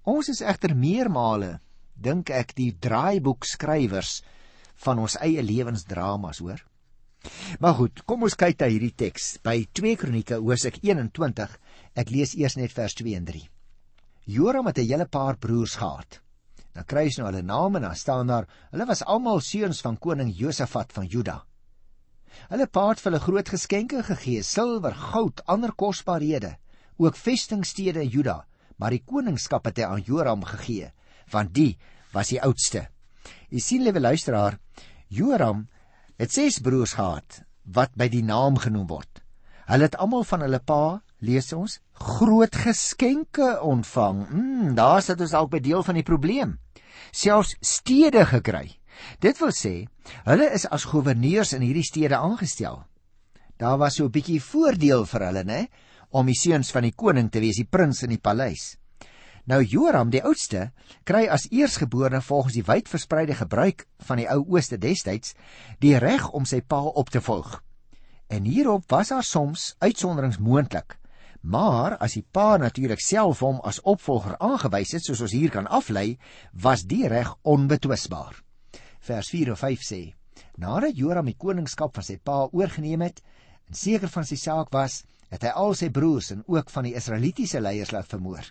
Ons 0.07 0.31
is 0.31 0.41
egter 0.41 0.75
meermale 0.75 1.59
dink 1.93 2.31
ek 2.33 2.55
die 2.57 2.71
draaiboek 2.73 3.45
skrywers 3.45 4.21
van 4.85 5.01
ons 5.03 5.17
eie 5.21 5.43
lewensdramas 5.45 6.41
hoor. 6.41 6.63
Maar 7.61 7.75
goed, 7.77 8.01
kom 8.09 8.23
ons 8.25 8.37
kyk 8.39 8.57
na 8.63 8.69
hierdie 8.71 8.95
teks 8.97 9.35
by 9.45 9.59
2 9.77 9.97
Kronieke 10.01 10.39
Hoofstuk 10.41 10.79
21. 10.81 11.53
Ek 11.93 12.09
lees 12.09 12.33
eers 12.39 12.57
net 12.57 12.73
vers 12.73 12.97
2 12.97 13.13
en 13.19 13.27
3. 13.27 13.43
Joram 14.25 14.65
het 14.65 14.79
'n 14.79 14.89
hele 14.89 15.05
paar 15.05 15.37
broers 15.37 15.75
gehad. 15.75 16.21
Dan 16.73 16.85
kry 16.85 17.05
jy 17.05 17.19
nou 17.19 17.27
hulle 17.27 17.43
name 17.43 17.77
en 17.77 17.83
dan 17.83 17.95
staan 17.95 18.27
daar, 18.27 18.47
hulle 18.71 18.85
was 18.85 19.03
almal 19.03 19.39
seuns 19.39 19.81
van 19.81 19.97
koning 19.97 20.33
Josafat 20.33 20.93
van 20.93 21.05
Juda. 21.05 21.45
Hulle 22.51 22.67
pa 22.67 22.87
het 22.89 23.01
vir 23.01 23.11
hulle 23.11 23.23
groot 23.23 23.49
geskenke 23.49 24.03
gegee: 24.03 24.43
silwer, 24.43 24.95
goud, 25.11 25.41
ander 25.47 25.73
kosbarehede, 25.75 26.55
ook 26.97 27.17
vestingstede 27.17 28.03
in 28.03 28.09
Juda, 28.09 28.45
maar 28.77 28.91
die 28.95 29.03
koningskap 29.05 29.65
het 29.69 29.81
hy 29.81 29.87
aan 29.87 30.05
Joram 30.05 30.43
gegee, 30.45 30.91
want 31.31 31.53
die 31.53 31.77
was 32.13 32.31
die 32.33 32.41
oudste. 32.41 32.87
U 33.51 33.59
sien, 33.59 33.83
liewe 33.83 33.99
luisteraar, 33.99 34.57
Joram 35.09 35.67
het 36.17 36.31
ses 36.31 36.59
broers 36.63 36.95
gehad 36.97 37.41
wat 37.65 37.93
by 37.95 38.07
die 38.09 38.23
naam 38.25 38.57
genoem 38.59 38.87
word. 38.89 39.21
Hulle 39.69 39.87
het 39.87 39.97
almal 40.01 40.25
van 40.27 40.43
hulle 40.43 40.59
pa, 40.59 40.99
lees 41.23 41.51
ons, 41.55 41.77
groot 41.93 42.55
geskenke 42.63 43.53
ontvang. 43.63 44.25
Mm, 44.29 44.73
daar 44.75 45.01
sit 45.05 45.21
ons 45.21 45.35
al 45.37 45.47
by 45.51 45.61
deel 45.63 45.83
van 45.85 45.99
die 45.99 46.07
probleem. 46.07 46.57
Selfs 47.11 47.55
stede 47.61 48.25
gekry. 48.27 48.80
Dit 49.19 49.39
wil 49.41 49.51
sê, 49.55 49.87
hulle 50.25 50.47
is 50.55 50.65
as 50.65 50.87
goewerneurs 50.89 51.53
in 51.53 51.65
hierdie 51.65 51.85
stede 51.85 52.17
aangestel. 52.17 52.83
Daar 53.61 53.77
was 53.77 53.95
so 53.95 54.05
'n 54.05 54.11
bietjie 54.11 54.41
voordeel 54.41 55.05
vir 55.05 55.25
hulle, 55.27 55.43
né, 55.43 55.67
om 56.09 56.25
die 56.25 56.35
seuns 56.35 56.71
van 56.71 56.83
die 56.83 56.95
koning 56.95 57.29
te 57.29 57.39
wees, 57.39 57.57
die 57.57 57.69
prins 57.69 58.03
in 58.03 58.09
die 58.09 58.21
paleis. 58.21 58.77
Nou 59.45 59.61
Joram, 59.63 60.09
die 60.09 60.23
oudste, 60.23 60.71
kry 61.03 61.27
as 61.27 61.47
eersgeborene 61.51 62.21
volgens 62.21 62.53
die 62.53 62.65
wydverspreide 62.65 63.35
gebruik 63.35 63.87
van 64.07 64.17
die 64.17 64.27
ou 64.29 64.43
ooste 64.47 64.77
destyds 64.77 65.33
die 65.79 65.97
reg 65.97 66.29
om 66.29 66.45
sy 66.45 66.61
pa 66.61 66.81
op 66.81 67.09
te 67.09 67.21
volg. 67.21 67.63
En 68.29 68.43
hierop 68.43 68.83
was 68.89 69.09
daar 69.09 69.23
soms 69.23 69.75
uitsonderings 69.79 70.37
moontlik. 70.37 70.97
Maar 71.41 71.97
as 71.97 72.13
die 72.13 72.25
pa 72.31 72.57
natuurlik 72.57 73.01
self 73.01 73.39
hom 73.39 73.59
as 73.63 73.81
opvolger 73.81 74.37
aangewys 74.37 74.91
het, 74.91 75.03
soos 75.03 75.21
ons 75.21 75.31
hier 75.31 75.49
kan 75.49 75.67
aflei, 75.67 76.17
was 76.53 76.83
die 76.83 77.07
reg 77.07 77.33
onbetwisbaar 77.41 78.41
vers 79.07 79.29
4 79.29 79.51
of 79.51 79.59
5 79.59 79.85
sê: 79.85 80.01
Nadat 80.57 80.97
Joram 80.97 81.25
die 81.25 81.37
koningskap 81.37 81.95
van 81.95 82.05
sy 82.05 82.17
pa 82.17 82.45
oorgeneem 82.51 83.01
het 83.07 83.21
en 83.67 83.77
seker 83.77 84.11
van 84.11 84.27
sy 84.27 84.37
saak 84.37 84.71
was, 84.73 85.01
het 85.31 85.45
hy 85.47 85.51
al 85.55 85.75
sy 85.77 85.89
broers 85.89 86.31
en 86.35 86.43
ook 86.47 86.69
van 86.69 86.87
die 86.87 86.95
Israelitiese 86.99 87.61
leiers 87.63 87.93
laat 87.95 88.09
vermoor. 88.11 88.43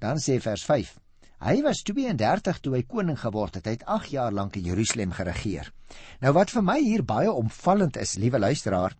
Dan 0.00 0.20
sê 0.22 0.38
vers 0.40 0.64
5: 0.64 0.94
Hy 1.40 1.60
was 1.64 1.82
32 1.88 2.58
toe 2.60 2.74
hy 2.76 2.82
koning 2.84 3.16
geword 3.16 3.56
het. 3.56 3.66
Hy 3.66 3.78
het 3.78 3.86
8 3.88 4.10
jaar 4.12 4.32
lank 4.32 4.58
in 4.60 4.66
Jerusalem 4.68 5.12
geregeer. 5.16 5.70
Nou 6.20 6.34
wat 6.36 6.52
vir 6.52 6.64
my 6.64 6.76
hier 6.84 7.04
baie 7.04 7.32
opvallend 7.32 7.96
is, 7.96 8.18
liewe 8.20 8.38
luisteraar, 8.38 8.96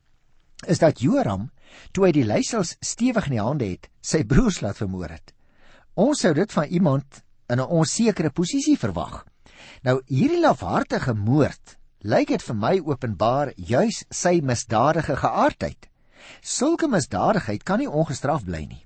is 0.66 0.80
dat 0.80 1.00
Joram, 1.04 1.50
toe 1.92 2.06
hy 2.06 2.12
die 2.16 2.24
leiersels 2.24 2.76
stewig 2.84 3.28
in 3.28 3.36
die 3.36 3.44
hande 3.44 3.68
het, 3.74 3.90
sy 4.00 4.22
broers 4.28 4.60
laat 4.64 4.80
vermoor 4.80 5.12
het. 5.12 5.34
Ons 6.00 6.24
sou 6.24 6.32
dit 6.36 6.52
van 6.52 6.68
iemand 6.68 7.22
in 7.48 7.60
'n 7.60 7.68
onsekere 7.80 8.30
posisie 8.30 8.78
verwag. 8.78 9.24
Nou 9.82 10.00
hierdie 10.06 10.40
lafhartige 10.40 11.14
moord 11.14 11.76
lyk 12.00 12.28
dit 12.32 12.42
vir 12.42 12.56
my 12.56 12.74
openbaar 12.80 13.52
juis 13.56 14.04
sy 14.10 14.40
misdadige 14.40 15.16
geaardheid. 15.20 15.88
Sulke 16.40 16.88
misdadigheid 16.88 17.64
kan 17.64 17.80
nie 17.80 17.88
ongestraf 17.88 18.44
bly 18.44 18.64
nie. 18.68 18.84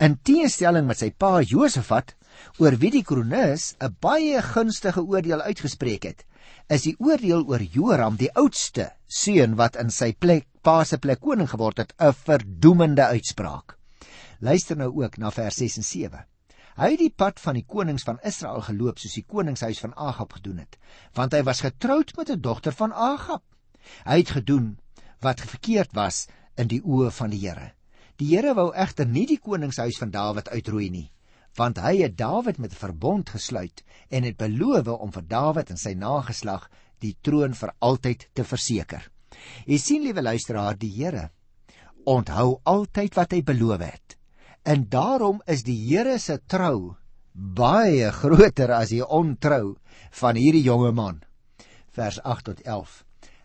In 0.00 0.16
teenstelling 0.22 0.86
met 0.88 1.00
sy 1.00 1.10
pa 1.10 1.40
Josafat, 1.40 2.14
oor 2.60 2.76
wie 2.80 2.90
die 2.90 3.04
kronikus 3.04 3.74
'n 3.80 3.96
baie 4.00 4.42
gunstige 4.42 5.02
oordeel 5.02 5.42
uitgespreek 5.42 6.04
het, 6.04 6.24
is 6.68 6.82
die 6.88 6.96
oordeel 6.98 7.44
oor 7.48 7.62
Joram, 7.62 8.16
die 8.16 8.32
oudste 8.34 8.92
seun 9.06 9.56
wat 9.56 9.76
in 9.76 9.90
sy 9.90 10.12
plek 10.12 10.46
pa 10.62 10.84
se 10.84 10.98
plek 10.98 11.20
koning 11.20 11.48
geword 11.48 11.78
het, 11.78 11.94
'n 12.00 12.12
verdoemende 12.12 13.04
uitspraak. 13.04 13.76
Luister 14.40 14.76
nou 14.76 14.90
ook 15.02 15.18
na 15.18 15.30
vers 15.30 15.56
6 15.56 15.76
en 15.76 15.84
7. 15.84 16.24
Hy 16.74 16.88
het 16.96 17.02
die 17.04 17.12
pad 17.14 17.38
van 17.38 17.54
die 17.54 17.66
konings 17.70 18.02
van 18.02 18.16
Israel 18.26 18.62
geloop 18.66 18.98
soos 18.98 19.14
die 19.14 19.26
koningshuis 19.30 19.78
van 19.84 19.92
Agab 19.94 20.32
gedoen 20.34 20.58
het, 20.64 20.74
want 21.14 21.34
hy 21.36 21.44
was 21.46 21.62
getroud 21.62 22.10
met 22.18 22.30
'n 22.30 22.40
dogter 22.40 22.74
van 22.74 22.92
Agab. 22.92 23.42
Hy 24.04 24.16
het 24.18 24.30
gedoen 24.30 24.78
wat 25.20 25.40
verkeerd 25.40 25.94
was 25.94 26.26
in 26.56 26.68
die 26.68 26.82
oë 26.82 27.10
van 27.10 27.30
die 27.30 27.38
Here. 27.46 27.72
Die 28.16 28.34
Here 28.34 28.54
wou 28.54 28.72
egter 28.74 29.06
nie 29.06 29.26
die 29.26 29.38
koningshuis 29.38 29.98
van 29.98 30.10
Dawid 30.10 30.48
uitroei 30.48 30.90
nie, 30.90 31.12
want 31.54 31.78
hy 31.78 32.02
het 32.02 32.16
Dawid 32.18 32.58
met 32.58 32.72
'n 32.72 32.82
verbond 32.86 33.30
gesluit 33.30 33.84
en 34.10 34.22
het 34.22 34.36
beloof 34.36 34.88
om 34.88 35.12
vir 35.12 35.22
Dawid 35.22 35.70
en 35.70 35.76
sy 35.76 35.94
nageslag 35.94 36.68
die 36.98 37.16
troon 37.22 37.54
vir 37.54 37.74
altyd 37.78 38.28
te 38.32 38.44
verseker. 38.44 39.10
Jy 39.66 39.78
sien 39.78 40.02
liewe 40.02 40.22
luisteraar, 40.22 40.78
die 40.78 40.90
Here 40.90 41.30
onthou 42.04 42.60
altyd 42.64 43.14
wat 43.14 43.32
hy 43.32 43.42
beloof 43.42 43.80
het. 43.80 44.16
En 44.64 44.88
daarom 44.88 45.42
is 45.44 45.60
die 45.62 45.76
Here 45.76 46.18
se 46.18 46.38
trou 46.48 46.94
baie 47.32 48.08
groter 48.16 48.70
as 48.72 48.94
die 48.94 49.04
ontrou 49.04 49.74
van 50.20 50.38
hierdie 50.40 50.64
jonge 50.64 50.92
man. 50.96 51.18
Vers 51.92 52.16
8 52.22 52.46
tot 52.48 52.62
11. 52.64 52.94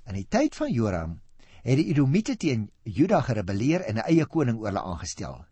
In 0.08 0.16
die 0.16 0.28
tyd 0.32 0.56
van 0.56 0.72
Joram 0.72 1.18
het 1.66 1.76
die 1.76 1.90
Edomite 1.92 2.38
teen 2.40 2.70
Juda 2.88 3.20
gerebelleer 3.28 3.84
en 3.84 4.00
'n 4.00 4.08
eie 4.08 4.26
koning 4.26 4.62
oor 4.62 4.72
hulle 4.72 4.86
aangestel. 4.94 5.44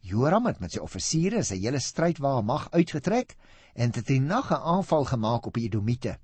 Joram 0.00 0.46
het 0.46 0.60
met 0.60 0.72
sy 0.72 0.78
offisiere 0.78 1.42
sy 1.42 1.58
hele 1.58 1.82
strydwa 1.82 2.40
mag 2.40 2.70
uitgetrek 2.70 3.34
en 3.74 3.90
het 3.90 4.10
'n 4.10 4.26
nag 4.26 4.52
'n 4.52 4.62
aanval 4.62 5.04
gemaak 5.04 5.46
op 5.46 5.54
die 5.54 5.66
Edomite 5.66 6.18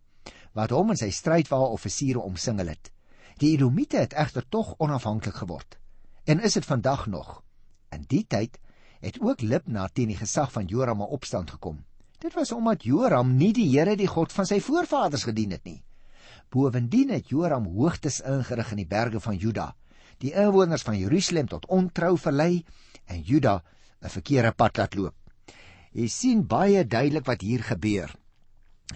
wat 0.52 0.70
hom 0.70 0.90
en 0.90 0.96
sy 0.96 1.10
strydwa 1.10 1.58
offisiere 1.58 2.20
omsingel 2.20 2.66
het. 2.66 2.92
Die 3.38 3.52
Edomite 3.52 3.96
het 3.96 4.12
egter 4.12 4.48
tog 4.48 4.74
onafhanklik 4.78 5.34
geword 5.34 5.78
en 6.24 6.40
is 6.40 6.52
dit 6.52 6.64
vandag 6.64 7.06
nog. 7.06 7.42
In 7.90 8.04
die 8.06 8.26
tyd 8.26 8.58
het 9.02 9.18
ook 9.20 9.42
Libna 9.42 9.88
teen 9.92 10.12
die 10.12 10.18
gesag 10.18 10.52
van 10.54 10.68
Joram 10.70 11.02
in 11.02 11.14
opstand 11.18 11.50
gekom. 11.50 11.80
Dit 12.22 12.36
was 12.38 12.52
omdat 12.54 12.84
Joram 12.86 13.34
nie 13.36 13.50
die 13.52 13.66
Here 13.72 13.96
die 13.98 14.06
God 14.06 14.32
van 14.32 14.46
sy 14.46 14.60
voorvaders 14.62 15.26
gedien 15.26 15.50
het 15.56 15.64
nie. 15.66 15.80
Bovendien 16.54 17.10
het 17.10 17.32
Joram 17.32 17.66
hoogtes 17.74 18.20
ingerig 18.20 18.70
in 18.70 18.82
die 18.84 18.86
berge 18.86 19.20
van 19.20 19.36
Juda, 19.36 19.72
die 20.22 20.30
inwoners 20.38 20.86
van 20.86 20.98
Jerusalem 20.98 21.48
tot 21.50 21.66
ontrou 21.66 22.14
verlei 22.16 22.64
en 23.10 23.22
Juda 23.26 23.62
'n 24.02 24.08
verkeerde 24.08 24.52
pad 24.52 24.76
laat 24.76 24.94
loop. 24.94 25.14
Jy 25.92 26.08
sien 26.08 26.46
baie 26.46 26.84
duidelik 26.86 27.26
wat 27.26 27.40
hier 27.40 27.62
gebeur. 27.62 28.14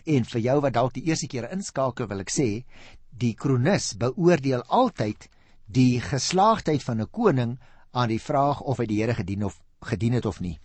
En 0.05 0.25
vir 0.25 0.41
jou 0.41 0.61
wat 0.61 0.73
dalk 0.73 0.95
die 0.95 1.05
eerste 1.05 1.27
keer 1.27 1.51
inskakel, 1.51 2.07
wil 2.07 2.21
ek 2.21 2.31
sê, 2.31 2.65
die 3.11 3.35
kronikus 3.35 3.97
beoordeel 3.97 4.63
altyd 4.63 5.29
die 5.67 6.01
geslaagdheid 6.01 6.83
van 6.83 7.01
'n 7.01 7.11
koning 7.11 7.59
aan 7.91 8.09
die 8.09 8.21
vraag 8.21 8.61
of 8.61 8.79
hy 8.79 8.87
die 8.87 9.03
Here 9.03 9.15
gedien 9.15 9.45
of 9.45 9.61
gedien 9.87 10.17
het 10.19 10.27
of 10.27 10.41
nie. 10.41 10.59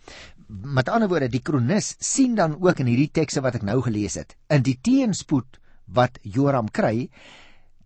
Met 0.48 0.88
ander 0.92 1.08
woorde, 1.08 1.30
die 1.32 1.42
kronikus 1.42 1.94
sien 2.02 2.34
dan 2.38 2.58
ook 2.60 2.82
in 2.82 2.90
hierdie 2.90 3.10
tekste 3.10 3.42
wat 3.44 3.56
ek 3.60 3.66
nou 3.66 3.80
gelees 3.82 4.18
het, 4.20 4.36
in 4.52 4.64
die 4.66 4.78
teenspoed 4.82 5.60
wat 5.86 6.18
Joram 6.22 6.68
kry, 6.70 7.08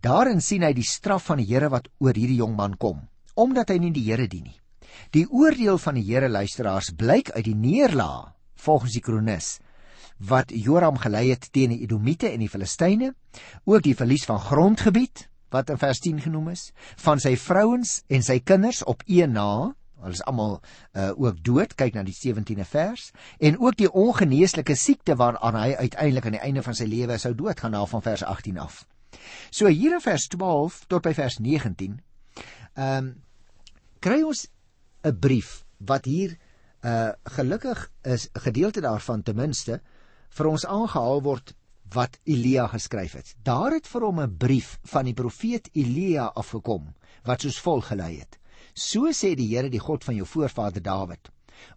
daarin 0.01 0.41
sien 0.41 0.63
hy 0.63 0.73
die 0.75 0.87
straf 0.87 1.29
van 1.31 1.41
die 1.41 1.47
Here 1.49 1.69
wat 1.73 1.87
oor 1.99 2.15
hierdie 2.15 2.39
jong 2.41 2.55
man 2.57 2.77
kom, 2.77 3.05
omdat 3.35 3.71
hy 3.71 3.79
nie 3.81 3.93
die 3.95 4.05
Here 4.09 4.27
dien 4.27 4.49
nie. 4.49 4.59
Die 5.13 5.27
oordeel 5.29 5.77
van 5.77 5.97
die 5.99 6.05
Here 6.07 6.29
luisteraars 6.29 6.91
blyk 6.97 7.31
uit 7.35 7.45
die 7.45 7.55
neerlaag 7.55 8.33
volgens 8.57 8.97
die 8.97 9.05
kronikus 9.05 9.57
wat 10.17 10.49
Joram 10.49 10.97
gelei 10.97 11.29
het 11.29 11.51
teen 11.53 11.75
die 11.75 11.83
Edomite 11.85 12.31
en 12.31 12.41
die 12.41 12.49
Filistyne, 12.49 13.11
ook 13.65 13.83
die 13.85 13.95
verlies 13.95 14.25
van 14.25 14.39
grondgebied 14.41 15.27
wat 15.53 15.69
in 15.69 15.77
vers 15.79 15.99
10 16.03 16.21
genoem 16.25 16.49
is, 16.51 16.71
van 16.99 17.21
sy 17.23 17.35
vrouens 17.39 18.01
en 18.11 18.25
sy 18.25 18.39
kinders 18.43 18.81
op 18.83 19.03
een 19.07 19.37
na 19.37 19.75
Hulle 20.01 20.13
is 20.13 20.23
almal 20.29 20.59
uh, 20.93 21.11
ook 21.15 21.43
dood. 21.43 21.75
Kyk 21.75 21.93
na 21.93 22.03
die 22.03 22.15
17de 22.15 22.65
vers 22.65 23.11
en 23.39 23.59
ook 23.59 23.77
die 23.77 23.91
ongeneeslike 23.91 24.75
siekte 24.75 25.15
waaraan 25.15 25.55
hy 25.55 25.75
uiteindelik 25.75 26.25
aan 26.25 26.37
die 26.37 26.45
einde 26.45 26.63
van 26.63 26.77
sy 26.77 26.85
lewe 26.85 27.17
sou 27.17 27.33
doodgaan 27.35 27.71
na 27.71 27.85
van 27.85 28.01
vers 28.01 28.23
18 28.23 28.57
af. 28.57 28.85
So 29.49 29.67
hier 29.67 29.97
in 29.97 30.03
vers 30.03 30.27
12 30.27 30.83
tot 30.87 31.05
by 31.07 31.13
vers 31.17 31.39
19. 31.39 32.01
Ehm 32.75 32.97
um, 32.97 33.15
kry 33.99 34.21
ons 34.21 34.45
'n 35.03 35.19
brief 35.19 35.65
wat 35.77 36.05
hier 36.05 36.37
uh 36.85 37.11
gelukkig 37.23 37.89
is 38.03 38.29
'n 38.33 38.39
gedeelte 38.39 38.81
daarvan 38.81 39.23
ten 39.23 39.35
minste 39.35 39.81
vir 40.29 40.47
ons 40.47 40.65
aangehaal 40.65 41.21
word 41.21 41.55
wat 41.93 42.19
Elia 42.23 42.67
geskryf 42.67 43.13
het. 43.13 43.35
Daar 43.43 43.71
het 43.71 43.87
vir 43.87 44.01
hom 44.01 44.19
'n 44.21 44.37
brief 44.37 44.79
van 44.83 45.05
die 45.05 45.13
profeet 45.13 45.69
Elia 45.73 46.25
afgekom 46.25 46.93
wat 47.23 47.41
soos 47.41 47.59
volg 47.59 47.87
gelei 47.87 48.19
het. 48.19 48.39
So 48.77 49.09
sê 49.09 49.31
die 49.33 49.47
Here 49.49 49.71
die 49.73 49.81
God 49.81 50.03
van 50.05 50.15
jou 50.19 50.25
voorvader 50.29 50.83
Dawid. 50.85 51.31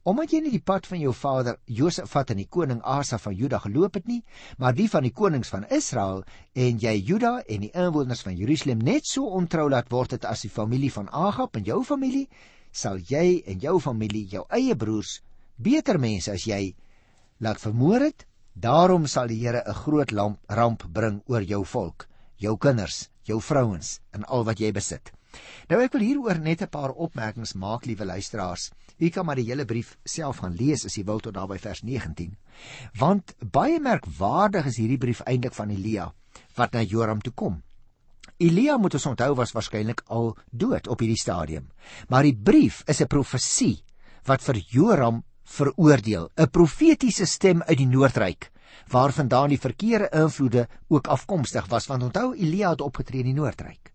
Omdat 0.04 0.32
jy 0.34 0.40
nie 0.44 0.50
die 0.52 0.64
pad 0.70 0.84
van 0.84 1.00
jou 1.00 1.12
vader 1.16 1.56
Josafat 1.64 2.34
en 2.34 2.40
die 2.42 2.48
koning 2.56 2.82
Asa 2.84 3.16
van 3.16 3.32
Juda 3.32 3.56
geloop 3.62 3.94
het 3.96 4.08
nie, 4.10 4.18
maar 4.60 4.74
die 4.76 4.88
van 4.92 5.06
die 5.06 5.12
konings 5.16 5.48
van 5.48 5.64
Israel 5.72 6.20
en 6.52 6.80
jy 6.82 6.92
Juda 6.98 7.38
en 7.48 7.64
die 7.64 7.70
inwoners 7.72 8.20
van 8.26 8.36
Jerusalem 8.36 8.82
net 8.84 9.08
so 9.08 9.32
ontrou 9.38 9.70
laat 9.72 9.88
word 9.88 10.12
het 10.18 10.26
as 10.28 10.44
die 10.44 10.52
familie 10.52 10.90
van 10.92 11.08
Agab 11.08 11.56
en 11.56 11.64
jou 11.64 11.78
familie, 11.88 12.26
sal 12.70 13.00
jy 13.00 13.40
en 13.48 13.64
jou 13.64 13.78
familie 13.80 14.26
jou 14.28 14.44
eie 14.52 14.76
broers, 14.76 15.22
beter 15.56 15.96
mense 15.98 16.34
as 16.36 16.44
jy, 16.44 16.74
laat 17.40 17.62
vermoor 17.62 18.04
het. 18.10 18.26
Daarom 18.52 19.06
sal 19.08 19.32
die 19.32 19.40
Here 19.40 19.62
'n 19.64 19.74
groot 19.84 20.12
lamp, 20.12 20.44
ramp 20.48 20.84
bring 20.92 21.22
oor 21.26 21.42
jou 21.42 21.64
volk, 21.64 22.08
jou 22.36 22.58
kinders, 22.58 23.08
jou 23.24 23.40
vrouens 23.40 24.00
en 24.12 24.24
al 24.24 24.44
wat 24.44 24.60
jy 24.60 24.72
besit. 24.72 25.14
Nou 25.68 25.80
ek 25.82 25.92
wil 25.92 26.02
hieroor 26.02 26.38
net 26.38 26.62
'n 26.62 26.68
paar 26.68 26.90
opmerkings 26.90 27.54
maak, 27.54 27.84
liewe 27.86 28.04
luisteraars. 28.04 28.70
U 28.98 29.08
kan 29.08 29.26
maar 29.26 29.36
die 29.36 29.48
hele 29.48 29.64
brief 29.64 29.96
self 30.04 30.36
gaan 30.38 30.54
lees 30.54 30.84
as 30.84 30.96
jy 30.96 31.04
wil 31.04 31.20
tot 31.20 31.34
daarby 31.34 31.58
vers 31.58 31.82
19. 31.82 32.36
Want 32.98 33.34
baie 33.38 33.80
merkwaardig 33.80 34.66
is 34.66 34.76
hierdie 34.76 34.98
brief 34.98 35.20
eintlik 35.20 35.54
van 35.54 35.70
Elia 35.70 36.12
wat 36.56 36.72
na 36.72 36.82
Joram 36.82 37.20
toe 37.20 37.32
kom. 37.32 37.62
Elia 38.38 38.76
moet 38.76 38.94
ons 38.94 39.06
onthou 39.06 39.34
was 39.34 39.52
waarskynlik 39.52 40.02
al 40.06 40.36
dood 40.50 40.88
op 40.88 41.00
hierdie 41.00 41.20
stadium. 41.20 41.70
Maar 42.08 42.22
die 42.22 42.36
brief 42.36 42.82
is 42.86 43.00
'n 43.00 43.06
profesie 43.06 43.84
wat 44.24 44.42
vir 44.42 44.56
Joram 44.56 45.24
veroordeel, 45.44 46.30
'n 46.36 46.50
profetiese 46.50 47.26
stem 47.26 47.62
uit 47.62 47.78
die 47.78 47.86
noordryk 47.86 48.50
waarvandaan 48.88 49.48
die 49.48 49.60
verkeerde 49.60 50.08
invloede 50.12 50.68
ook 50.88 51.06
afkomstig 51.06 51.66
was 51.66 51.86
want 51.86 52.02
onthou 52.02 52.34
Elia 52.34 52.70
het 52.70 52.80
opgetree 52.80 53.20
in 53.20 53.32
die 53.32 53.34
noordryk. 53.34 53.92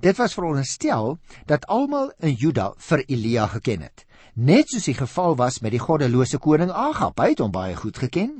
Dit 0.00 0.16
was 0.16 0.34
veronderstel 0.34 1.18
dat 1.46 1.66
almal 1.66 2.12
in 2.18 2.32
Juda 2.34 2.72
vir 2.76 3.04
Elia 3.06 3.46
geken 3.46 3.82
het. 3.82 4.06
Net 4.36 4.68
soos 4.68 4.84
die 4.84 4.94
geval 4.94 5.36
was 5.36 5.60
met 5.64 5.72
die 5.72 5.80
goddelose 5.80 6.38
koning 6.38 6.70
Agab, 6.70 7.16
hy 7.20 7.30
het 7.32 7.40
hom 7.40 7.52
baie 7.54 7.76
goed 7.76 7.96
geken. 7.96 8.34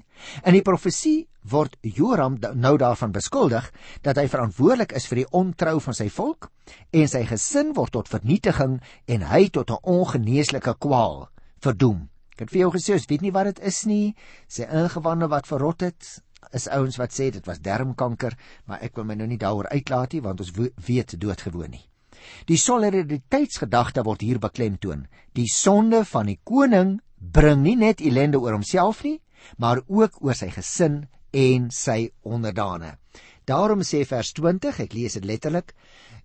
In 0.45 0.53
die 0.53 0.65
profesie 0.65 1.29
word 1.41 1.77
Joram 1.81 2.37
nou 2.55 2.75
daarvan 2.77 3.15
beskuldig 3.15 3.71
dat 4.05 4.19
hy 4.21 4.27
verantwoordelik 4.29 4.93
is 4.99 5.07
vir 5.09 5.23
die 5.23 5.31
ontrou 5.33 5.79
van 5.81 5.97
sy 5.97 6.11
volk 6.13 6.51
en 6.93 7.09
sy 7.09 7.23
gesin 7.25 7.73
word 7.79 7.95
tot 7.97 8.13
vernietiging 8.13 8.77
en 9.07 9.27
hy 9.31 9.49
tot 9.49 9.71
'n 9.71 9.81
ongeneeslike 9.83 10.77
kwaal 10.79 11.29
verdoem. 11.65 12.11
Ek 12.37 12.45
het 12.45 12.51
vir 12.51 12.61
jou 12.61 12.71
gesê, 12.75 12.95
ek 12.95 13.09
weet 13.09 13.23
nie 13.23 13.33
wat 13.33 13.45
dit 13.45 13.61
is 13.65 13.87
nie, 13.87 14.15
sy 14.47 14.69
ingewande 14.69 15.29
wat 15.33 15.47
verrot 15.47 15.81
het, 15.81 16.21
is 16.53 16.69
ouens 16.69 16.99
wat 17.01 17.15
sê 17.15 17.31
dit 17.35 17.47
was 17.47 17.61
darmkanker, 17.63 18.37
maar 18.67 18.83
ek 18.85 18.97
wil 18.97 19.07
my 19.09 19.17
nou 19.19 19.27
nie 19.29 19.41
daaroor 19.41 19.69
uitlaat 19.73 20.15
nie 20.15 20.23
want 20.25 20.41
ons 20.41 20.53
weet 20.87 21.17
doodgewoon 21.21 21.75
nie. 21.75 21.85
Die 22.49 22.59
solidariteitsgedagte 22.59 24.03
word 24.07 24.25
hier 24.25 24.41
beklemtoon. 24.43 25.07
Die 25.37 25.49
sonde 25.53 26.05
van 26.09 26.31
die 26.31 26.41
koning 26.45 26.97
bring 27.17 27.63
nie 27.63 27.77
net 27.77 28.01
ellende 28.01 28.41
oor 28.43 28.57
homself 28.57 29.03
nie, 29.05 29.21
maar 29.59 29.83
ook 29.87 30.21
oor 30.25 30.35
sy 30.35 30.51
gesin 30.55 31.05
en 31.37 31.71
sy 31.71 32.11
onderdane. 32.25 32.97
Daarom 33.47 33.85
sê 33.87 34.03
vers 34.09 34.33
20, 34.35 34.81
ek 34.83 34.95
lees 34.97 35.15
dit 35.19 35.27
letterlik, 35.29 35.75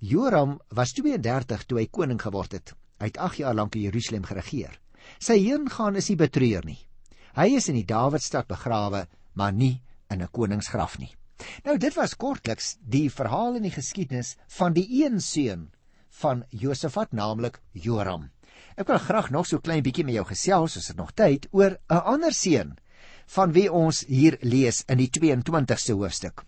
Joram 0.01 0.55
was 0.73 0.95
32 0.97 1.67
toe 1.69 1.77
hy 1.77 1.87
koning 1.93 2.21
geword 2.21 2.55
het. 2.57 2.73
Hy 3.01 3.11
het 3.11 3.19
8 3.21 3.43
jaar 3.43 3.57
lank 3.57 3.75
in 3.77 3.85
Jerusalem 3.85 4.25
geregeer. 4.25 4.73
Sy 5.21 5.37
heengaan 5.43 5.99
is 5.99 6.09
nie 6.09 6.17
betreur 6.17 6.65
nie. 6.65 6.79
Hy 7.37 7.47
is 7.57 7.69
in 7.69 7.77
die 7.77 7.85
Dawidstad 7.87 8.49
begrawe, 8.49 9.05
maar 9.37 9.53
nie 9.53 9.77
in 10.11 10.21
'n 10.21 10.31
koningsgraf 10.31 10.97
nie. 10.99 11.15
Nou 11.65 11.77
dit 11.77 11.95
was 11.97 12.15
kortliks 12.15 12.75
die 12.81 13.09
verhaal 13.09 13.55
in 13.55 13.63
die 13.63 13.73
geskiedenis 13.73 14.35
van 14.47 14.73
die 14.73 14.87
een 15.03 15.21
seun 15.21 15.69
van 16.21 16.43
Josafat, 16.49 17.11
naamlik 17.11 17.61
Joram. 17.71 18.29
Ek 18.75 18.87
wil 18.87 18.97
graag 18.97 19.31
nog 19.31 19.47
so 19.47 19.59
klein 19.59 19.83
bietjie 19.83 20.05
met 20.05 20.15
jou 20.15 20.25
gesels 20.25 20.77
as 20.77 20.91
dit 20.91 20.97
nog 20.97 21.11
tyd 21.13 21.47
oor 21.51 21.77
'n 21.89 22.03
ander 22.13 22.33
seun 22.33 22.77
van 23.35 23.51
wie 23.51 23.71
ons 23.71 24.03
hier 24.07 24.37
lees 24.41 24.83
in 24.87 24.97
die 24.97 25.09
22ste 25.09 25.93
hoofstuk. 25.93 26.43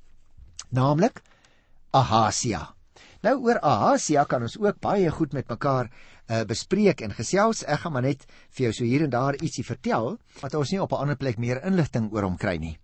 Naamlik 0.69 1.21
Ahasia. 1.91 2.75
Nou 3.23 3.37
oor 3.45 3.59
Ahasia 3.59 4.25
kan 4.25 4.41
ons 4.41 4.57
ook 4.57 4.79
baie 4.79 5.09
goed 5.11 5.33
met 5.33 5.47
mekaar 5.47 5.89
uh, 5.89 6.43
bespreek 6.43 7.01
en 7.01 7.13
gesels. 7.13 7.63
Ek 7.63 7.79
gaan 7.79 7.93
maar 7.93 8.01
net 8.01 8.25
vir 8.51 8.65
jou 8.65 8.73
so 8.73 8.83
hier 8.83 9.03
en 9.03 9.09
daar 9.09 9.37
ietsie 9.39 9.63
vertel 9.63 10.17
wat 10.41 10.55
ons 10.55 10.71
nie 10.71 10.81
op 10.81 10.91
'n 10.91 11.03
ander 11.05 11.15
plek 11.15 11.37
meer 11.37 11.63
inligting 11.63 12.11
oor 12.11 12.23
hom 12.23 12.37
kry 12.37 12.57
nie. 12.57 12.77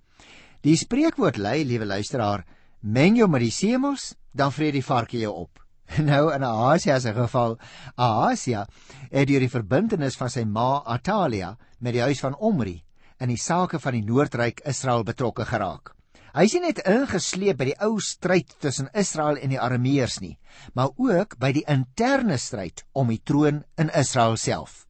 Die 0.59 0.75
spreekwoord 0.75 1.37
lei, 1.39 1.63
liewe 1.63 1.85
luisteraar, 1.87 2.43
meng 2.83 3.15
jou 3.15 3.29
met 3.31 3.45
die 3.45 3.53
semels, 3.53 4.11
dan 4.35 4.51
vreet 4.51 4.75
die 4.75 4.83
varke 4.83 5.19
jou 5.19 5.31
op. 5.45 5.61
Nou 6.09 6.33
in 6.35 6.43
Ahasia 6.43 6.99
se 6.99 7.13
geval, 7.15 7.55
Ahasia 7.95 8.65
het 9.09 9.29
deur 9.29 9.41
die 9.41 9.49
verbintenis 9.49 10.19
van 10.19 10.29
sy 10.29 10.43
ma 10.45 10.83
Atalia 10.85 11.55
met 11.79 11.95
die 11.95 12.03
huis 12.03 12.19
van 12.21 12.35
Omri 12.35 12.75
in 13.19 13.31
die 13.31 13.39
sake 13.39 13.79
van 13.79 13.95
die 13.97 14.03
Noordryk 14.05 14.61
Israel 14.69 15.03
betrokke 15.07 15.47
geraak. 15.47 15.95
Hy 16.35 16.45
nie 16.45 16.61
net 16.67 16.83
ingesleep 16.85 17.57
by 17.57 17.71
die 17.71 17.79
ou 17.81 17.95
stryd 18.03 18.51
tussen 18.61 18.91
Israel 18.93 19.39
en 19.41 19.55
die 19.55 19.59
Arameërs 19.59 20.19
nie, 20.21 20.35
maar 20.75 20.91
ook 20.99 21.39
by 21.41 21.49
die 21.55 21.65
interne 21.71 22.37
stryd 22.37 22.83
om 22.93 23.09
die 23.09 23.23
troon 23.23 23.63
in 23.81 23.89
Israel 23.97 24.37
self. 24.37 24.85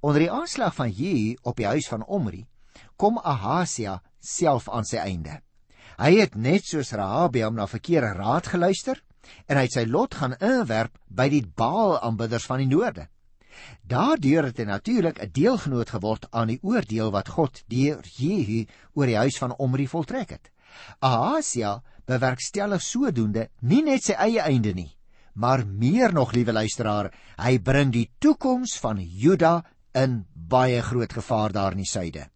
Onder 0.00 0.24
die 0.24 0.32
aanslag 0.32 0.74
van 0.74 0.90
Jehu 0.90 1.36
op 1.44 1.60
die 1.60 1.68
huis 1.68 1.86
van 1.90 2.02
Omri, 2.02 2.46
kom 2.98 3.20
Ahasia 3.22 4.00
self 4.28 4.68
aan 4.68 4.84
sy 4.84 5.00
einde. 5.02 5.40
Hy 5.98 6.12
het 6.20 6.36
net 6.38 6.66
soos 6.68 6.92
Rahabiam 6.94 7.56
na 7.58 7.66
verkeerde 7.66 8.12
raad 8.14 8.46
geluister 8.46 9.00
en 9.48 9.58
hy 9.58 9.64
het 9.66 9.76
sy 9.76 9.84
lot 9.88 10.14
gaan 10.14 10.36
inwerp 10.38 10.94
by 11.08 11.28
die 11.32 11.42
Baal 11.42 11.98
aanbidders 11.98 12.46
van 12.46 12.62
die 12.62 12.70
noorde. 12.70 13.08
Daardeur 13.82 14.46
het 14.46 14.60
hy 14.60 14.66
natuurlik 14.68 15.18
'n 15.18 15.32
deelgenoot 15.32 15.90
geword 15.90 16.28
aan 16.30 16.48
die 16.52 16.60
oordeel 16.62 17.10
wat 17.10 17.28
God 17.28 17.62
deur 17.66 17.98
Jehu 18.04 18.66
oor 18.94 19.06
die 19.06 19.16
huis 19.16 19.38
van 19.38 19.56
Omri 19.56 19.86
voltrek 19.88 20.30
het. 20.30 20.50
Ahasia 21.00 21.82
bewerkstellig 22.06 22.82
sodoende 22.82 23.48
nie 23.60 23.82
net 23.82 24.04
sy 24.04 24.12
eie 24.12 24.40
einde 24.40 24.72
nie, 24.74 24.96
maar 25.34 25.66
meer 25.66 26.12
nog, 26.12 26.32
liewe 26.32 26.52
luisteraar, 26.52 27.12
hy 27.38 27.58
bring 27.58 27.92
die 27.92 28.10
toekoms 28.18 28.78
van 28.78 28.98
Juda 29.00 29.64
in 29.94 30.24
baie 30.34 30.82
groot 30.82 31.12
gevaar 31.12 31.52
daar 31.52 31.72
in 31.72 31.78
die 31.78 31.90
suide. 31.90 32.28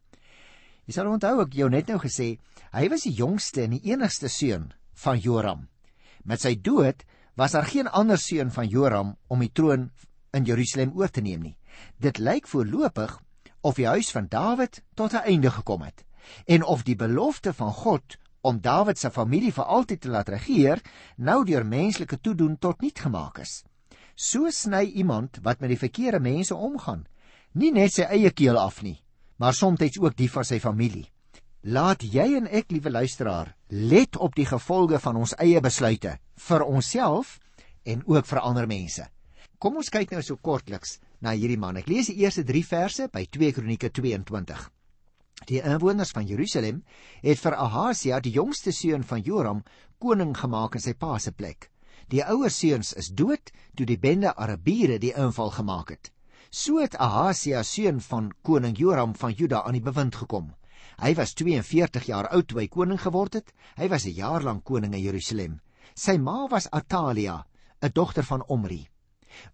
Jy 0.87 0.97
sal 0.97 1.11
onthou 1.13 1.45
ek 1.45 1.55
jou 1.55 1.69
net 1.71 1.89
nou 1.89 1.99
gesê, 2.03 2.39
hy 2.75 2.89
was 2.91 3.05
die 3.07 3.15
jongste 3.15 3.63
en 3.67 3.77
die 3.77 3.93
enigste 3.93 4.29
seun 4.29 4.73
van 5.05 5.21
Joram. 5.23 5.69
Met 6.25 6.43
sy 6.43 6.57
dood 6.59 7.05
was 7.39 7.55
daar 7.55 7.69
geen 7.69 7.89
ander 7.89 8.19
seun 8.19 8.51
van 8.51 8.69
Joram 8.69 9.15
om 9.31 9.45
die 9.45 9.53
troon 9.53 9.91
in 10.35 10.47
Jerusalem 10.49 10.97
oor 10.99 11.11
te 11.11 11.23
neem 11.23 11.43
nie. 11.43 11.57
Dit 12.03 12.19
lyk 12.19 12.49
voorlopig 12.51 13.15
of 13.63 13.79
die 13.79 13.87
huis 13.87 14.11
van 14.11 14.27
Dawid 14.29 14.83
tot 14.95 15.15
'n 15.15 15.25
einde 15.25 15.51
gekom 15.51 15.83
het 15.83 16.05
en 16.47 16.65
of 16.65 16.83
die 16.83 16.97
belofte 16.97 17.53
van 17.53 17.73
God 17.73 18.17
om 18.41 18.61
Dawid 18.61 18.99
se 18.99 19.11
familie 19.11 19.53
vir 19.53 19.65
altyd 19.65 20.01
te 20.01 20.09
laat 20.09 20.29
regeer 20.29 20.83
nou 21.17 21.45
deur 21.45 21.65
menslike 21.67 22.19
toedoen 22.21 22.59
tot 22.59 22.81
niet 22.81 22.99
gemaak 22.99 23.39
is. 23.39 23.65
So 24.15 24.51
sny 24.51 24.83
iemand 24.83 25.39
wat 25.43 25.61
met 25.61 25.69
die 25.69 25.79
verkeerde 25.79 26.21
mense 26.21 26.55
omgaan, 26.55 27.07
nie 27.53 27.71
net 27.73 27.93
sy 27.93 28.03
eie 28.03 28.31
keel 28.31 28.59
af 28.59 28.83
nie, 28.83 29.03
maar 29.43 29.55
soms 29.55 29.99
ook 29.99 30.15
die 30.15 30.31
van 30.31 30.45
sy 30.47 30.61
familie. 30.63 31.09
Laat 31.67 32.05
jy 32.07 32.37
en 32.39 32.45
ek, 32.47 32.71
liewe 32.71 32.91
luisteraar, 32.91 33.49
let 33.69 34.15
op 34.17 34.37
die 34.39 34.47
gevolge 34.47 35.01
van 35.03 35.19
ons 35.19 35.33
eie 35.43 35.59
besluite 35.61 36.13
vir 36.47 36.63
onsself 36.63 37.41
en 37.83 38.05
ook 38.07 38.27
vir 38.27 38.39
ander 38.39 38.69
mense. 38.71 39.09
Kom 39.59 39.81
ons 39.83 39.91
kyk 39.91 40.15
nou 40.15 40.23
so 40.23 40.39
kortliks 40.39 41.01
na 41.19 41.35
hierdie 41.35 41.59
man. 41.59 41.81
Ek 41.83 41.91
lees 41.91 42.07
die 42.07 42.23
eerste 42.23 42.47
3 42.47 42.63
verse 42.71 43.09
by 43.11 43.25
2 43.35 43.51
Kronieke 43.59 43.91
22. 43.91 44.63
Die 45.51 45.59
inwoners 45.59 46.15
van 46.15 46.31
Jerusalem 46.31 46.85
het 47.23 47.43
vir 47.43 47.59
Ahasia, 47.59 48.23
die 48.23 48.37
jongste 48.39 48.71
seun 48.71 49.03
van 49.03 49.27
Joram, 49.27 49.67
koning 49.99 50.37
gemaak 50.39 50.79
in 50.79 50.87
sy 50.87 50.95
pa 50.95 51.19
se 51.19 51.35
plek. 51.35 51.67
Die 52.15 52.23
ouer 52.23 52.51
seuns 52.51 52.95
is 52.95 53.11
dood 53.11 53.51
toe 53.75 53.91
die 53.91 53.99
bende 53.99 54.37
Arabiere 54.37 55.03
die 55.03 55.17
inval 55.19 55.51
gemaak 55.51 55.97
het. 55.97 56.15
So 56.53 56.83
het 56.83 56.99
Ahasia 57.01 57.63
seun 57.65 58.03
van 58.05 58.27
koning 58.45 58.75
Joram 58.77 59.15
van 59.17 59.33
Juda 59.33 59.63
aan 59.65 59.73
die 59.73 59.85
bewind 59.85 60.19
gekom. 60.21 60.51
Hy 61.01 61.15
was 61.17 61.31
42 61.33 62.05
jaar 62.11 62.27
oud 62.29 62.51
toe 62.51 62.59
hy 62.61 62.67
koning 62.69 62.99
geword 63.01 63.39
het. 63.39 63.55
Hy 63.81 63.89
was 63.89 64.05
'n 64.05 64.13
jaar 64.13 64.45
lank 64.45 64.65
koning 64.65 64.93
in 64.93 65.01
Jerusalem. 65.01 65.61
Sy 65.97 66.19
ma 66.19 66.47
was 66.49 66.69
Atalia, 66.71 67.47
'n 67.81 67.93
dogter 67.95 68.23
van 68.23 68.45
Omri. 68.49 68.87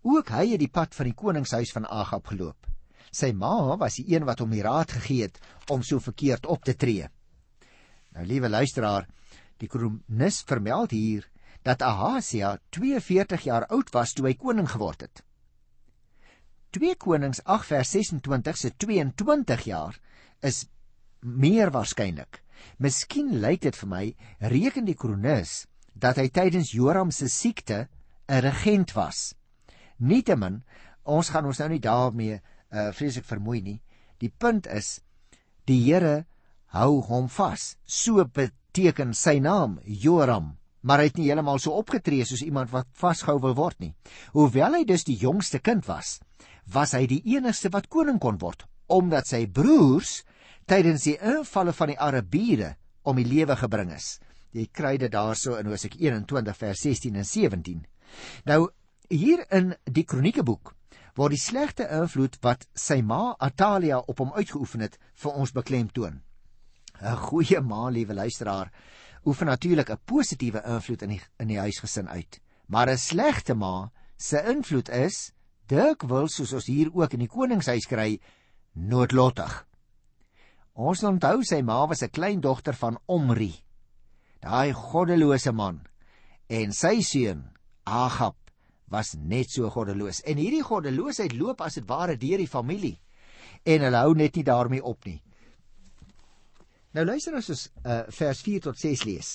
Ook 0.03 0.29
hy 0.29 0.49
het 0.51 0.59
die 0.59 0.69
pad 0.69 0.95
van 0.95 1.07
die 1.07 1.15
koningshuis 1.15 1.71
van 1.71 1.87
Agab 1.87 2.27
geloop. 2.27 2.67
Sy 3.13 3.31
ma 3.33 3.77
was 3.77 3.95
die 3.95 4.17
een 4.17 4.25
wat 4.25 4.41
hom 4.41 4.51
die 4.51 4.63
raad 4.63 4.91
gegee 4.91 5.23
het 5.23 5.39
om 5.71 5.83
so 5.83 6.01
verkeerd 6.01 6.47
op 6.47 6.65
te 6.65 6.75
tree. 6.75 7.09
Nou 8.11 8.27
liewe 8.27 8.49
luisteraar, 8.49 9.07
die 9.59 9.69
kronikus 9.69 10.43
vermeld 10.43 10.91
hier 10.91 11.31
dat 11.63 11.83
Ahasia 11.83 12.59
42 12.71 13.45
jaar 13.45 13.67
oud 13.67 13.91
was 13.93 14.13
toe 14.13 14.27
hy 14.27 14.35
koning 14.35 14.69
geword 14.69 15.01
het. 15.01 15.28
2 16.77 16.95
Konings 17.01 17.41
8 17.45 17.67
vers 17.71 17.91
26 17.97 18.57
se 18.57 18.71
22 18.77 19.65
jaar 19.71 19.97
is 20.43 20.67
meer 21.21 21.73
waarskynlik. 21.73 22.43
Miskien 22.79 23.39
lyk 23.41 23.63
dit 23.65 23.77
vir 23.77 23.89
my 23.89 24.05
reken 24.53 24.87
die 24.89 24.97
kronikus 24.99 25.67
dat 25.95 26.19
hy 26.21 26.29
tydens 26.29 26.75
Joram 26.75 27.11
se 27.11 27.29
siekte 27.29 27.89
'n 28.29 28.43
regent 28.45 28.93
was. 28.95 29.35
Nietemin, 29.99 30.63
ons 31.05 31.31
gaan 31.31 31.47
ons 31.47 31.59
nou 31.59 31.69
nie 31.69 31.81
daarmee 31.81 32.39
uh, 32.39 32.93
vreeslik 32.93 33.25
vermoei 33.25 33.61
nie. 33.63 33.81
Die 34.21 34.31
punt 34.31 34.67
is 34.67 35.01
die 35.67 35.81
Here 35.85 36.27
hou 36.67 37.01
hom 37.09 37.29
vas. 37.29 37.77
So 37.87 38.25
beteken 38.25 39.15
sy 39.15 39.39
naam 39.41 39.79
Joram, 39.85 40.59
maar 40.83 41.03
hy 41.03 41.09
het 41.11 41.19
nie 41.19 41.29
heeltemal 41.29 41.59
so 41.63 41.77
opgetree 41.79 42.25
soos 42.25 42.45
iemand 42.47 42.71
wat 42.71 42.89
vasgehou 42.95 43.39
wil 43.43 43.55
word 43.59 43.81
nie. 43.81 43.95
Hoewel 44.33 44.79
hy 44.79 44.85
dus 44.85 45.05
die 45.05 45.19
jongste 45.19 45.59
kind 45.59 45.87
was, 45.89 46.19
was 46.67 46.95
hy 46.95 47.07
die 47.07 47.23
enigste 47.35 47.73
wat 47.75 47.89
koning 47.89 48.21
kon 48.23 48.39
word 48.43 48.67
omdat 48.89 49.29
sy 49.29 49.43
broers 49.53 50.23
tydens 50.69 51.05
die 51.05 51.19
invalle 51.21 51.75
van 51.77 51.93
die 51.93 51.99
Arabiere 52.01 52.75
om 53.09 53.19
die 53.21 53.29
lewe 53.29 53.57
gebring 53.57 53.93
is. 53.93 54.17
Jy 54.57 54.65
kry 54.73 54.95
dit 55.01 55.13
daarso 55.13 55.59
in 55.61 55.69
Hosea 55.69 55.93
21 55.93 56.57
vers 56.57 56.85
16 56.87 57.19
en 57.21 57.29
17. 57.29 57.83
Nou 58.49 58.61
hier 59.13 59.45
in 59.53 59.75
die 59.85 60.07
kroniekeboek 60.09 60.73
word 61.19 61.35
die 61.35 61.43
slegte 61.43 61.89
invloed 61.93 62.39
wat 62.45 62.65
sy 62.79 63.01
ma 63.03 63.35
Atalia 63.45 64.01
op 64.07 64.23
hom 64.23 64.33
uitgeoefen 64.37 64.85
het 64.87 64.99
vir 65.23 65.37
ons 65.37 65.53
beklemtoon. 65.53 66.21
'n 66.99 67.17
Goeie 67.29 67.61
ma, 67.61 67.89
liewe 67.91 68.15
luisteraar, 68.15 68.73
oefen 69.29 69.47
natuurlik 69.47 69.91
'n 69.91 70.01
positiewe 70.05 70.63
invloed 70.65 71.03
in 71.03 71.09
die 71.09 71.23
in 71.39 71.49
die 71.49 71.59
huisgesin 71.59 72.09
uit. 72.09 72.41
Maar 72.67 72.89
'n 72.91 72.99
slegte 72.99 73.55
ma 73.55 73.91
se 74.17 74.43
invloed 74.43 74.89
is 74.89 75.33
dikwels 75.67 76.35
soos 76.35 76.53
ons 76.53 76.67
hier 76.67 76.91
ook 76.95 77.13
in 77.13 77.19
die 77.19 77.29
koningshuis 77.29 77.87
kry 77.87 78.21
noodlottig. 78.73 79.67
Ons 80.73 81.03
onthou 81.03 81.43
sy 81.43 81.63
ma 81.63 81.87
was 81.87 82.03
'n 82.03 82.11
kleindogter 82.11 82.75
van 82.75 82.99
Omri. 83.07 83.55
Daai 84.41 84.73
goddelose 84.73 85.53
man 85.53 85.87
en 86.49 86.73
sy 86.73 87.01
seun 87.03 87.51
Agab 87.85 88.37
was 88.89 89.15
net 89.15 89.51
so 89.51 89.69
goddeloos. 89.71 90.23
En 90.25 90.37
hierdie 90.37 90.63
goddeloosheid 90.63 91.33
loop 91.33 91.61
as 91.61 91.75
dit 91.75 91.89
ware 91.89 92.17
deur 92.17 92.39
die 92.39 92.49
familie. 92.49 93.01
En 93.65 93.81
hulle 93.81 93.97
hou 93.97 94.15
net 94.15 94.37
nie 94.37 94.45
daarmee 94.45 94.83
op 94.83 95.05
nie. 95.05 95.23
Nou 96.97 97.05
luister 97.05 97.35
as 97.37 97.51
ons 97.53 97.67
uh, 97.85 98.03
vers 98.17 98.41
4 98.47 98.63
tot 98.71 98.79
6 98.81 99.05
lees. 99.05 99.35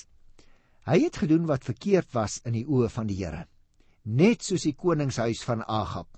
Hy 0.89 0.97
het 1.05 1.19
gedoen 1.21 1.45
wat 1.47 1.67
verkeerd 1.67 2.09
was 2.15 2.39
in 2.47 2.57
die 2.57 2.65
oë 2.65 2.89
van 2.91 3.07
die 3.07 3.19
Here, 3.21 3.45
net 4.03 4.43
soos 4.43 4.65
die 4.67 4.75
koningshuis 4.75 5.45
van 5.47 5.63
Agab 5.63 6.09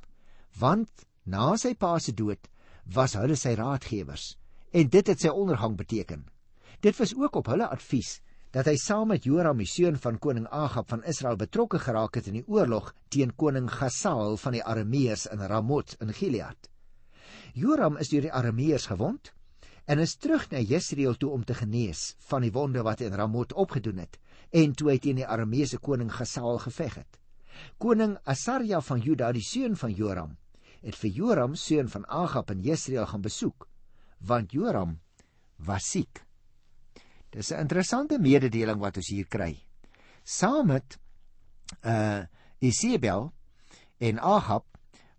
want 0.55 1.03
na 1.27 1.51
sy 1.59 1.73
pa 1.75 1.97
se 1.99 2.13
dood 2.15 2.47
was 2.95 3.17
hulle 3.19 3.35
sy 3.35 3.51
raadgewers 3.59 4.37
en 4.71 4.87
dit 4.87 5.11
het 5.11 5.19
sy 5.19 5.31
ondergang 5.31 5.75
beteken. 5.75 6.23
Dit 6.79 6.95
was 6.99 7.11
ook 7.15 7.41
op 7.41 7.51
hulle 7.51 7.67
advies 7.67 8.21
dat 8.55 8.69
hy 8.71 8.77
saam 8.79 9.09
met 9.11 9.27
Joram 9.27 9.59
die 9.59 9.67
seun 9.67 9.99
van 9.99 10.19
koning 10.23 10.47
Agab 10.47 10.87
van 10.93 11.03
Israel 11.03 11.35
betrokke 11.35 11.79
geraak 11.83 12.15
het 12.15 12.31
in 12.31 12.39
die 12.39 12.47
oorlog 12.47 12.93
teen 13.11 13.35
koning 13.35 13.67
Gasaal 13.71 14.39
van 14.39 14.55
die 14.55 14.63
Arameërs 14.63 15.27
in 15.35 15.43
Ramot 15.43 15.97
in 15.99 16.15
Gilead. 16.15 16.69
Joram 17.53 17.99
is 17.99 18.11
deur 18.11 18.29
die 18.29 18.31
Arameërs 18.31 18.87
gewond 18.91 19.34
en 19.85 19.99
is 19.99 20.15
terug 20.17 20.47
na 20.51 20.59
Jesreel 20.59 21.17
toe 21.17 21.29
om 21.29 21.43
te 21.45 21.53
genees 21.53 22.15
van 22.29 22.41
die 22.41 22.51
wonde 22.51 22.81
wat 22.85 23.01
in 23.05 23.13
Ramot 23.13 23.53
opgedoen 23.53 24.01
het 24.01 24.17
en 24.55 24.73
toe 24.73 24.89
hy 24.91 24.97
teen 25.01 25.19
die 25.21 25.27
Arameëse 25.27 25.77
koning 25.83 26.11
Gasaal 26.13 26.59
geveg 26.63 26.95
het. 27.01 27.19
Koning 27.77 28.17
Asarja 28.23 28.81
van 28.81 29.01
Juda, 29.03 29.31
die 29.31 29.43
seun 29.43 29.75
van 29.79 29.93
Joram, 29.95 30.35
het 30.81 30.95
vir 30.99 31.11
Joram 31.11 31.55
seun 31.55 31.89
van 31.91 32.05
Agab 32.07 32.51
in 32.53 32.61
Jesreel 32.65 33.07
gaan 33.09 33.23
besoek 33.25 33.67
want 34.25 34.53
Joram 34.55 34.99
was 35.67 35.89
siek. 35.91 36.23
Dis 37.29 37.51
'n 37.51 37.59
interessante 37.59 38.19
mededeling 38.19 38.79
wat 38.79 38.97
ons 38.97 39.09
hier 39.09 39.27
kry. 39.27 39.65
Saam 40.23 40.67
met 40.67 40.97
uh 41.83 42.23
Isebel 42.59 43.33
en 43.97 44.19
Ahab 44.19 44.65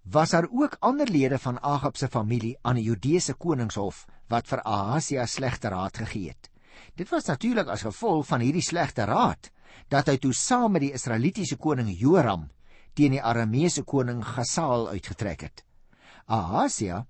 was 0.02 0.30
daar 0.30 0.48
ook 0.50 0.76
ander 0.80 1.08
lede 1.08 1.38
van 1.38 1.60
Ahab 1.60 1.96
se 1.96 2.08
familie 2.08 2.58
aan 2.62 2.74
die 2.74 2.84
Judeese 2.84 3.34
koningshof 3.34 4.06
wat 4.28 4.48
vir 4.50 4.62
Ahasia 4.64 5.26
slegte 5.26 5.70
raad 5.72 5.96
gegee 5.96 6.32
het. 6.32 6.50
Dit 6.96 7.10
was 7.12 7.28
natuurlik 7.28 7.68
as 7.68 7.84
gevolg 7.86 8.26
van 8.26 8.40
hierdie 8.40 8.64
slegte 8.64 9.04
raad 9.04 9.50
dat 9.92 10.08
hy 10.08 10.16
toe 10.18 10.32
saam 10.34 10.72
met 10.72 10.82
die 10.86 10.94
Israelitiese 10.96 11.58
koning 11.60 11.90
Joram 11.92 12.48
teen 12.96 13.12
die 13.12 13.22
Arameese 13.22 13.84
koning 13.84 14.22
Gasaal 14.24 14.88
uitgetrek 14.94 15.44
het. 15.46 15.62
Ahasia 16.26 17.04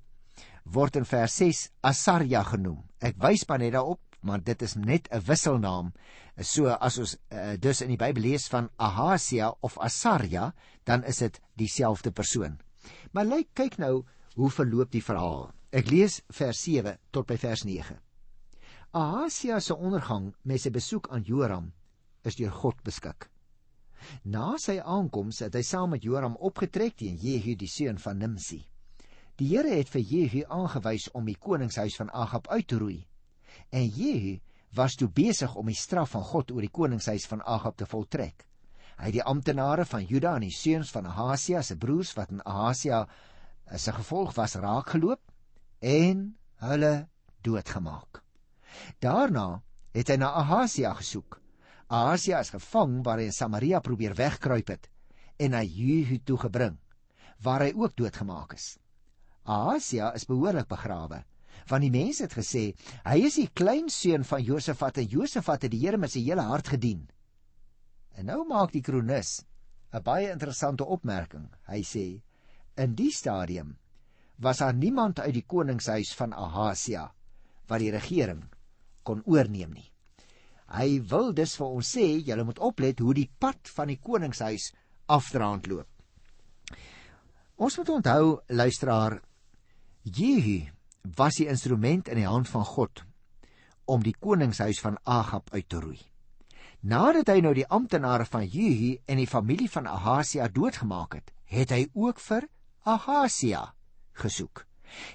word 0.64 0.98
in 0.98 1.06
vers 1.06 1.36
6 1.38 1.62
Asarja 1.86 2.42
genoem. 2.44 2.82
Ek 3.00 3.16
wys 3.22 3.46
maar 3.48 3.62
net 3.62 3.76
daarop, 3.76 4.02
maar 4.26 4.42
dit 4.42 4.62
is 4.62 4.74
net 4.74 5.08
'n 5.12 5.22
wisselnaam. 5.22 5.92
So 6.40 6.66
as 6.66 6.98
ons 6.98 7.16
uh, 7.30 7.56
dus 7.56 7.80
in 7.80 7.88
die 7.88 7.96
Bybel 7.96 8.22
lees 8.22 8.48
van 8.48 8.68
Ahasia 8.76 9.54
of 9.60 9.78
Asarja, 9.78 10.52
dan 10.84 11.04
is 11.04 11.18
dit 11.18 11.40
dieselfde 11.54 12.10
persoon. 12.10 12.58
Maar 13.12 13.24
lyk 13.24 13.54
kyk 13.54 13.78
nou 13.78 14.04
hoe 14.34 14.50
verloop 14.50 14.90
die 14.90 15.04
verhaal. 15.04 15.52
Ek 15.76 15.90
lees 15.92 16.22
vers 16.32 16.56
7 16.64 16.94
tot 17.12 17.26
by 17.28 17.36
vers 17.36 17.66
9. 17.68 17.98
Ahasia 18.96 19.58
se 19.60 19.74
ondergang 19.76 20.30
met 20.48 20.62
sy 20.62 20.70
besoek 20.72 21.10
aan 21.12 21.26
Joram 21.28 21.66
is 22.24 22.38
deur 22.38 22.54
God 22.62 22.80
beskik. 22.86 23.26
Na 24.24 24.54
sy 24.62 24.78
aankoms 24.80 25.42
het 25.44 25.58
hy 25.58 25.60
saam 25.68 25.92
met 25.92 26.06
Joram 26.06 26.38
opgetrek 26.48 26.96
teen 27.02 27.20
Jehu 27.20 27.58
die 27.60 27.68
seun 27.68 28.00
van 28.00 28.22
Nimsi. 28.24 28.62
Die 29.36 29.50
Here 29.50 29.74
het 29.76 29.92
vir 29.92 30.06
Jehu 30.14 30.46
aangewys 30.48 31.10
om 31.12 31.28
die 31.28 31.36
koningshuis 31.36 32.00
van 32.00 32.14
Agab 32.24 32.48
uit 32.56 32.70
te 32.72 32.80
roei. 32.80 32.98
En 33.68 33.84
Jehu 33.84 34.38
was 34.80 34.96
toe 34.96 35.12
besig 35.12 35.60
om 35.60 35.68
die 35.68 35.76
straf 35.76 36.16
van 36.16 36.24
God 36.24 36.56
oor 36.56 36.64
die 36.64 36.72
koningshuis 36.72 37.28
van 37.28 37.44
Agab 37.44 37.76
te 37.76 37.92
voltrek. 37.92 38.48
Hy 38.96 39.10
het 39.10 39.18
die 39.20 39.28
amptenare 39.28 39.84
van 39.84 40.08
Juda 40.08 40.38
en 40.40 40.48
die 40.48 40.56
seuns 40.56 40.88
van 40.96 41.12
Ahasia 41.12 41.60
se 41.60 41.76
broers 41.76 42.16
wat 42.16 42.32
in 42.32 42.40
Ahasia 42.48 43.04
se 43.76 43.92
gevolg 43.92 44.32
was 44.40 44.56
raakgeloop 44.56 45.35
en 45.80 46.36
hulle 46.64 47.08
doodgemaak. 47.44 48.22
Daarna 49.00 49.62
het 49.96 50.10
hy 50.12 50.16
na 50.20 50.32
Ahasia 50.40 50.92
gesoek. 50.98 51.38
Ahasia 51.86 52.40
is 52.40 52.50
gevang 52.50 53.02
waar 53.04 53.20
hy 53.20 53.28
in 53.30 53.36
Samaria 53.36 53.80
probeer 53.80 54.16
wegkruip 54.18 54.72
het 54.74 54.90
en 55.38 55.52
na 55.52 55.62
Jehu 55.62 56.18
toe 56.24 56.38
gebring 56.46 56.78
waar 57.44 57.66
hy 57.66 57.72
ook 57.76 57.96
doodgemaak 57.96 58.56
is. 58.56 58.76
Ahasia 59.44 60.12
is 60.16 60.26
behoorlik 60.26 60.68
begrawe 60.68 61.22
want 61.70 61.82
die 61.82 61.92
mense 61.92 62.24
het 62.26 62.34
gesê 62.36 62.64
hy 63.06 63.18
is 63.26 63.38
die 63.40 63.48
kleinseun 63.48 64.24
van 64.26 64.42
Josafat 64.44 65.00
en 65.02 65.10
Josafat 65.10 65.66
het 65.66 65.72
die 65.74 65.82
Here 65.82 65.98
met 65.98 66.12
sy 66.12 66.22
hele 66.26 66.44
hart 66.46 66.68
gedien. 66.74 67.06
En 68.16 68.30
nou 68.30 68.44
maak 68.48 68.72
die 68.72 68.82
kronikus 68.82 69.44
'n 69.92 70.02
baie 70.02 70.30
interessante 70.32 70.84
opmerking. 70.84 71.48
Hy 71.68 71.80
sê 71.82 72.22
in 72.76 72.94
die 72.94 73.10
stadium 73.10 73.76
was 74.36 74.58
daar 74.58 74.74
niemand 74.74 75.20
uit 75.20 75.34
die 75.34 75.44
koningshuis 75.46 76.14
van 76.14 76.32
Ahasia 76.32 77.08
wat 77.66 77.82
die 77.82 77.90
regering 77.90 78.44
kon 79.02 79.22
oorneem 79.24 79.72
nie. 79.72 79.90
Hy 80.66 81.00
wil 81.10 81.32
dus 81.34 81.54
vir 81.56 81.66
ons 81.66 81.92
sê 81.96 82.06
julle 82.26 82.44
moet 82.44 82.58
oplet 82.58 82.98
hoe 82.98 83.14
die 83.14 83.30
pad 83.38 83.70
van 83.76 83.92
die 83.92 84.00
koningshuis 84.02 84.72
afdraand 85.06 85.68
loop. 85.70 85.88
Ons 87.56 87.78
moet 87.78 87.92
onthou 87.94 88.40
luisteraar 88.48 89.20
Jehu 90.02 90.66
was 91.16 91.38
die 91.38 91.48
instrument 91.48 92.08
in 92.08 92.20
die 92.20 92.28
hand 92.28 92.50
van 92.50 92.66
God 92.66 93.04
om 93.86 94.02
die 94.02 94.14
koningshuis 94.18 94.80
van 94.82 94.98
Agab 95.04 95.52
uit 95.54 95.68
te 95.70 95.80
roei. 95.80 96.00
Nadat 96.82 97.30
hy 97.30 97.40
nou 97.42 97.54
die 97.54 97.66
amptenare 97.70 98.26
van 98.28 98.44
Jehu 98.46 98.96
en 99.06 99.22
die 99.22 99.30
familie 99.30 99.70
van 99.70 99.86
Ahasia 99.86 100.48
doodgemaak 100.50 101.14
het, 101.14 101.32
het 101.46 101.72
hy 101.74 101.86
ook 101.94 102.20
vir 102.20 102.48
Ahasia 102.84 103.62
gesoek. 104.22 104.64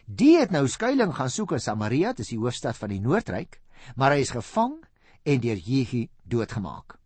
Die 0.05 0.37
het 0.37 0.51
nou 0.51 0.67
skuilings 0.67 1.15
gaan 1.17 1.29
soek 1.31 1.55
in 1.57 1.63
Samaria, 1.63 2.13
dis 2.13 2.33
die 2.33 2.39
hoofstad 2.39 2.77
van 2.77 2.93
die 2.93 3.01
Noordryk, 3.01 3.59
maar 3.95 4.13
hy 4.15 4.21
is 4.25 4.33
gevang 4.35 4.77
en 5.23 5.41
deur 5.41 5.57
Jehu 5.57 6.07
doodgemaak. 6.23 6.97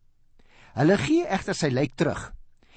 Hulle 0.76 0.98
gee 1.00 1.28
egter 1.28 1.56
sy 1.56 1.72
lijk 1.72 1.96
terug 1.96 2.32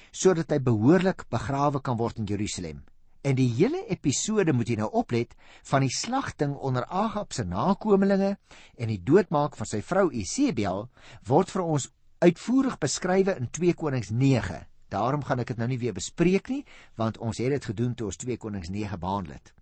sodat 0.09 0.49
hy 0.49 0.57
behoorlik 0.65 1.27
begrawe 1.29 1.83
kan 1.85 1.99
word 1.99 2.17
in 2.17 2.25
Jerusalem. 2.25 2.79
En 3.21 3.35
die 3.35 3.49
hele 3.51 3.83
episode 3.91 4.55
moet 4.55 4.71
jy 4.71 4.79
nou 4.79 4.87
oplet 5.01 5.35
van 5.69 5.83
die 5.83 5.93
slagting 5.93 6.55
onder 6.55 6.87
Agab 6.87 7.35
se 7.35 7.43
nakommelinge 7.45 8.31
en 8.79 8.89
die 8.89 9.01
doodmaak 9.05 9.57
van 9.59 9.69
sy 9.69 9.83
vrou 9.85 10.07
Isebel 10.09 10.87
word 11.27 11.51
vir 11.53 11.65
ons 11.65 11.89
uitvoerig 12.23 12.79
beskrywe 12.79 13.35
in 13.37 13.51
2 13.51 13.75
Konings 13.79 14.09
9. 14.09 14.63
Daarom 14.89 15.23
gaan 15.23 15.39
ek 15.43 15.53
dit 15.53 15.61
nou 15.61 15.67
nie 15.69 15.79
weer 15.81 15.93
bespreek 15.93 16.49
nie, 16.49 16.63
want 16.97 17.17
ons 17.21 17.37
het 17.37 17.53
dit 17.53 17.65
gedoen 17.71 17.95
toe 17.95 18.09
ons 18.09 18.21
2 18.21 18.37
Konings 18.41 18.71
9 18.73 18.99
behandel 18.99 19.37
het. 19.37 19.53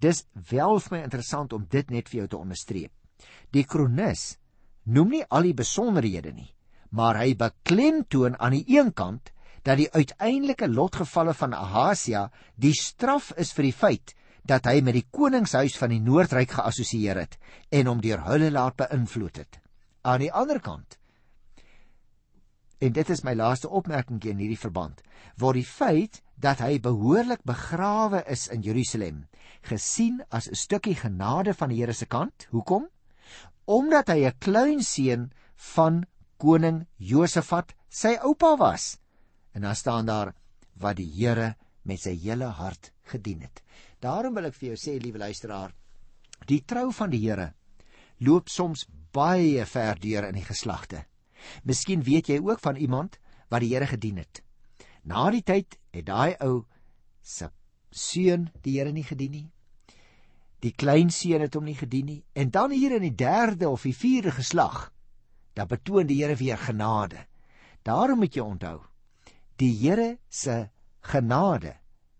Dis 0.00 0.24
wel 0.50 0.78
vir 0.80 0.94
my 0.96 1.02
interessant 1.04 1.52
om 1.52 1.66
dit 1.70 1.90
net 1.90 2.08
vir 2.08 2.22
jou 2.22 2.28
te 2.28 2.38
onderstreep. 2.38 2.92
Die 3.52 3.64
kronikus 3.64 4.38
noem 4.84 5.16
nie 5.16 5.24
al 5.28 5.48
die 5.48 5.56
besonderhede 5.56 6.32
nie, 6.32 6.52
maar 6.90 7.18
hy 7.20 7.34
beklemtoon 7.36 8.38
aan 8.38 8.56
die 8.56 8.64
een 8.78 8.92
kant 8.96 9.32
dat 9.66 9.80
die 9.80 9.90
uiteindelike 9.92 10.68
lotgevalle 10.70 11.34
van 11.34 11.56
Ahasia 11.56 12.28
die 12.56 12.72
straf 12.72 13.32
is 13.36 13.52
vir 13.52 13.68
die 13.68 13.76
feit 13.76 14.14
dat 14.48 14.64
hy 14.70 14.80
met 14.80 14.96
die 14.96 15.04
koningshuis 15.12 15.76
van 15.76 15.92
die 15.92 16.00
Noordryk 16.00 16.54
geassosieer 16.56 17.20
het 17.20 17.36
en 17.74 17.90
hom 17.90 18.00
deur 18.00 18.22
hulle 18.30 18.48
laat 18.54 18.78
beïnvloed 18.78 19.42
het. 19.42 19.58
Aan 20.08 20.22
die 20.24 20.32
ander 20.32 20.62
kant 20.64 20.96
en 22.78 22.92
dit 22.92 23.10
is 23.10 23.24
my 23.26 23.34
laaste 23.34 23.68
opmerking 23.68 24.20
in 24.24 24.38
hierdie 24.38 24.60
verband, 24.60 25.02
word 25.38 25.58
die 25.58 25.66
feit 25.66 26.20
dat 26.38 26.62
hy 26.62 26.78
behoorlik 26.82 27.42
begrawe 27.46 28.22
is 28.30 28.46
in 28.54 28.62
Jerusalem 28.62 29.26
gesien 29.66 30.22
as 30.30 30.48
'n 30.48 30.54
stukkie 30.54 30.94
genade 30.94 31.54
van 31.54 31.68
die 31.68 31.80
Here 31.80 31.92
se 31.92 32.06
kant. 32.06 32.46
Hoekom? 32.50 32.88
Omdat 33.66 34.08
hy 34.08 34.26
'n 34.26 34.38
kleinseun 34.38 35.32
van 35.74 36.06
koning 36.36 36.86
Josafat, 36.96 37.74
sy 37.88 38.16
oupa 38.22 38.56
was. 38.56 38.98
En 39.52 39.62
dan 39.62 39.74
staan 39.74 40.06
daar 40.06 40.34
wat 40.78 40.96
die 40.96 41.10
Here 41.10 41.56
met 41.82 42.00
sy 42.00 42.14
hele 42.14 42.44
hart 42.44 42.92
gedien 43.02 43.40
het. 43.40 43.62
Daarom 44.00 44.34
wil 44.34 44.44
ek 44.44 44.54
vir 44.54 44.68
jou 44.68 44.76
sê, 44.76 45.02
liewe 45.02 45.18
luisteraar, 45.18 45.74
die 46.46 46.64
trou 46.64 46.92
van 46.92 47.10
die 47.10 47.20
Here 47.20 47.54
loop 48.18 48.48
soms 48.48 48.86
baie 49.12 49.64
ver 49.66 49.98
deur 49.98 50.28
in 50.28 50.34
die 50.34 50.44
geslagte. 50.46 51.04
Miskien 51.64 52.02
weet 52.02 52.28
jy 52.28 52.40
ook 52.40 52.60
van 52.60 52.76
iemand 52.76 53.18
wat 53.48 53.60
die 53.60 53.74
Here 53.74 53.86
gedien 53.86 54.16
het. 54.16 54.42
Na 55.02 55.30
die 55.30 55.42
tyd 55.42 55.78
het 55.90 56.06
daai 56.06 56.36
ou 56.44 56.66
se 57.22 57.50
seun 57.90 58.50
die 58.62 58.78
Here 58.78 58.92
nie 58.92 59.06
gedien 59.06 59.32
nie. 59.32 59.48
Die 60.60 60.72
kleinseun 60.72 61.40
het 61.40 61.54
hom 61.54 61.64
nie 61.64 61.78
gedien 61.78 62.06
nie 62.06 62.22
en 62.34 62.50
dan 62.50 62.70
hier 62.70 62.96
in 62.96 63.02
die 63.02 63.14
derde 63.14 63.68
of 63.68 63.82
die 63.82 63.96
vierde 63.96 64.30
geslag 64.30 64.92
dan 65.54 65.66
betoon 65.66 66.06
die 66.06 66.22
Here 66.22 66.36
weer 66.36 66.58
genade. 66.58 67.26
Daarom 67.82 68.18
moet 68.18 68.34
jy 68.34 68.42
onthou, 68.42 68.82
Die 69.58 69.74
Here 69.74 70.18
se 70.30 70.70
genade 71.02 71.72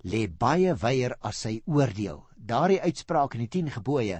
lê 0.03 0.27
baie 0.27 0.75
wyer 0.75 1.15
as 1.23 1.45
sy 1.45 1.61
oordeel. 1.71 2.25
Daardie 2.35 2.81
uitspraak 2.83 3.37
in 3.37 3.45
die 3.45 3.53
10 3.61 3.71
gebooie 3.77 4.19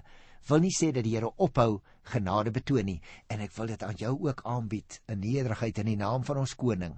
wil 0.49 0.63
nie 0.63 0.71
sê 0.75 0.93
dat 0.95 1.03
die 1.03 1.17
Here 1.17 1.33
ophou 1.35 1.81
genade 2.13 2.51
betoon 2.51 2.89
nie 2.89 3.01
en 3.29 3.41
ek 3.45 3.55
wil 3.57 3.71
dit 3.71 3.83
aan 3.83 3.97
jou 4.01 4.15
ook 4.27 4.43
aanbied 4.45 5.01
in 5.07 5.21
nederigheid 5.21 5.79
in 5.79 5.91
die 5.93 6.01
naam 6.01 6.25
van 6.25 6.41
ons 6.43 6.55
koning. 6.59 6.97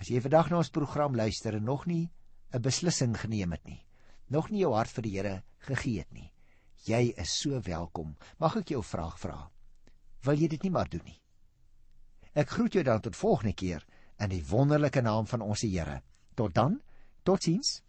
As 0.00 0.08
jy 0.08 0.20
vandag 0.24 0.50
na 0.50 0.60
ons 0.62 0.72
program 0.72 1.16
luister 1.16 1.56
en 1.58 1.64
nog 1.64 1.86
nie 1.86 2.10
'n 2.52 2.62
beslissing 2.62 3.16
geneem 3.16 3.52
het 3.52 3.64
nie, 3.66 3.84
nog 4.28 4.50
nie 4.50 4.60
jou 4.60 4.74
hart 4.74 4.90
vir 4.90 5.02
die 5.02 5.16
Here 5.16 5.42
gegee 5.58 5.98
het 5.98 6.12
nie, 6.12 6.32
jy 6.86 7.12
is 7.16 7.40
so 7.40 7.60
welkom. 7.60 8.16
Mag 8.38 8.56
ek 8.56 8.68
jou 8.70 8.80
'n 8.80 8.92
vraag 8.92 9.18
vra? 9.18 9.50
Wil 10.22 10.34
jy 10.34 10.48
dit 10.48 10.62
nie 10.62 10.70
maar 10.70 10.88
doen 10.88 11.04
nie? 11.04 11.20
Ek 12.34 12.48
groet 12.48 12.72
jou 12.72 12.82
dan 12.84 13.00
tot 13.00 13.16
volgende 13.16 13.54
keer 13.54 13.84
in 14.18 14.30
die 14.30 14.44
wonderlike 14.46 15.00
naam 15.00 15.26
van 15.26 15.40
ons 15.40 15.62
Here. 15.62 16.02
Tot 16.34 16.54
dan. 16.54 16.80
Totsiens. 17.22 17.82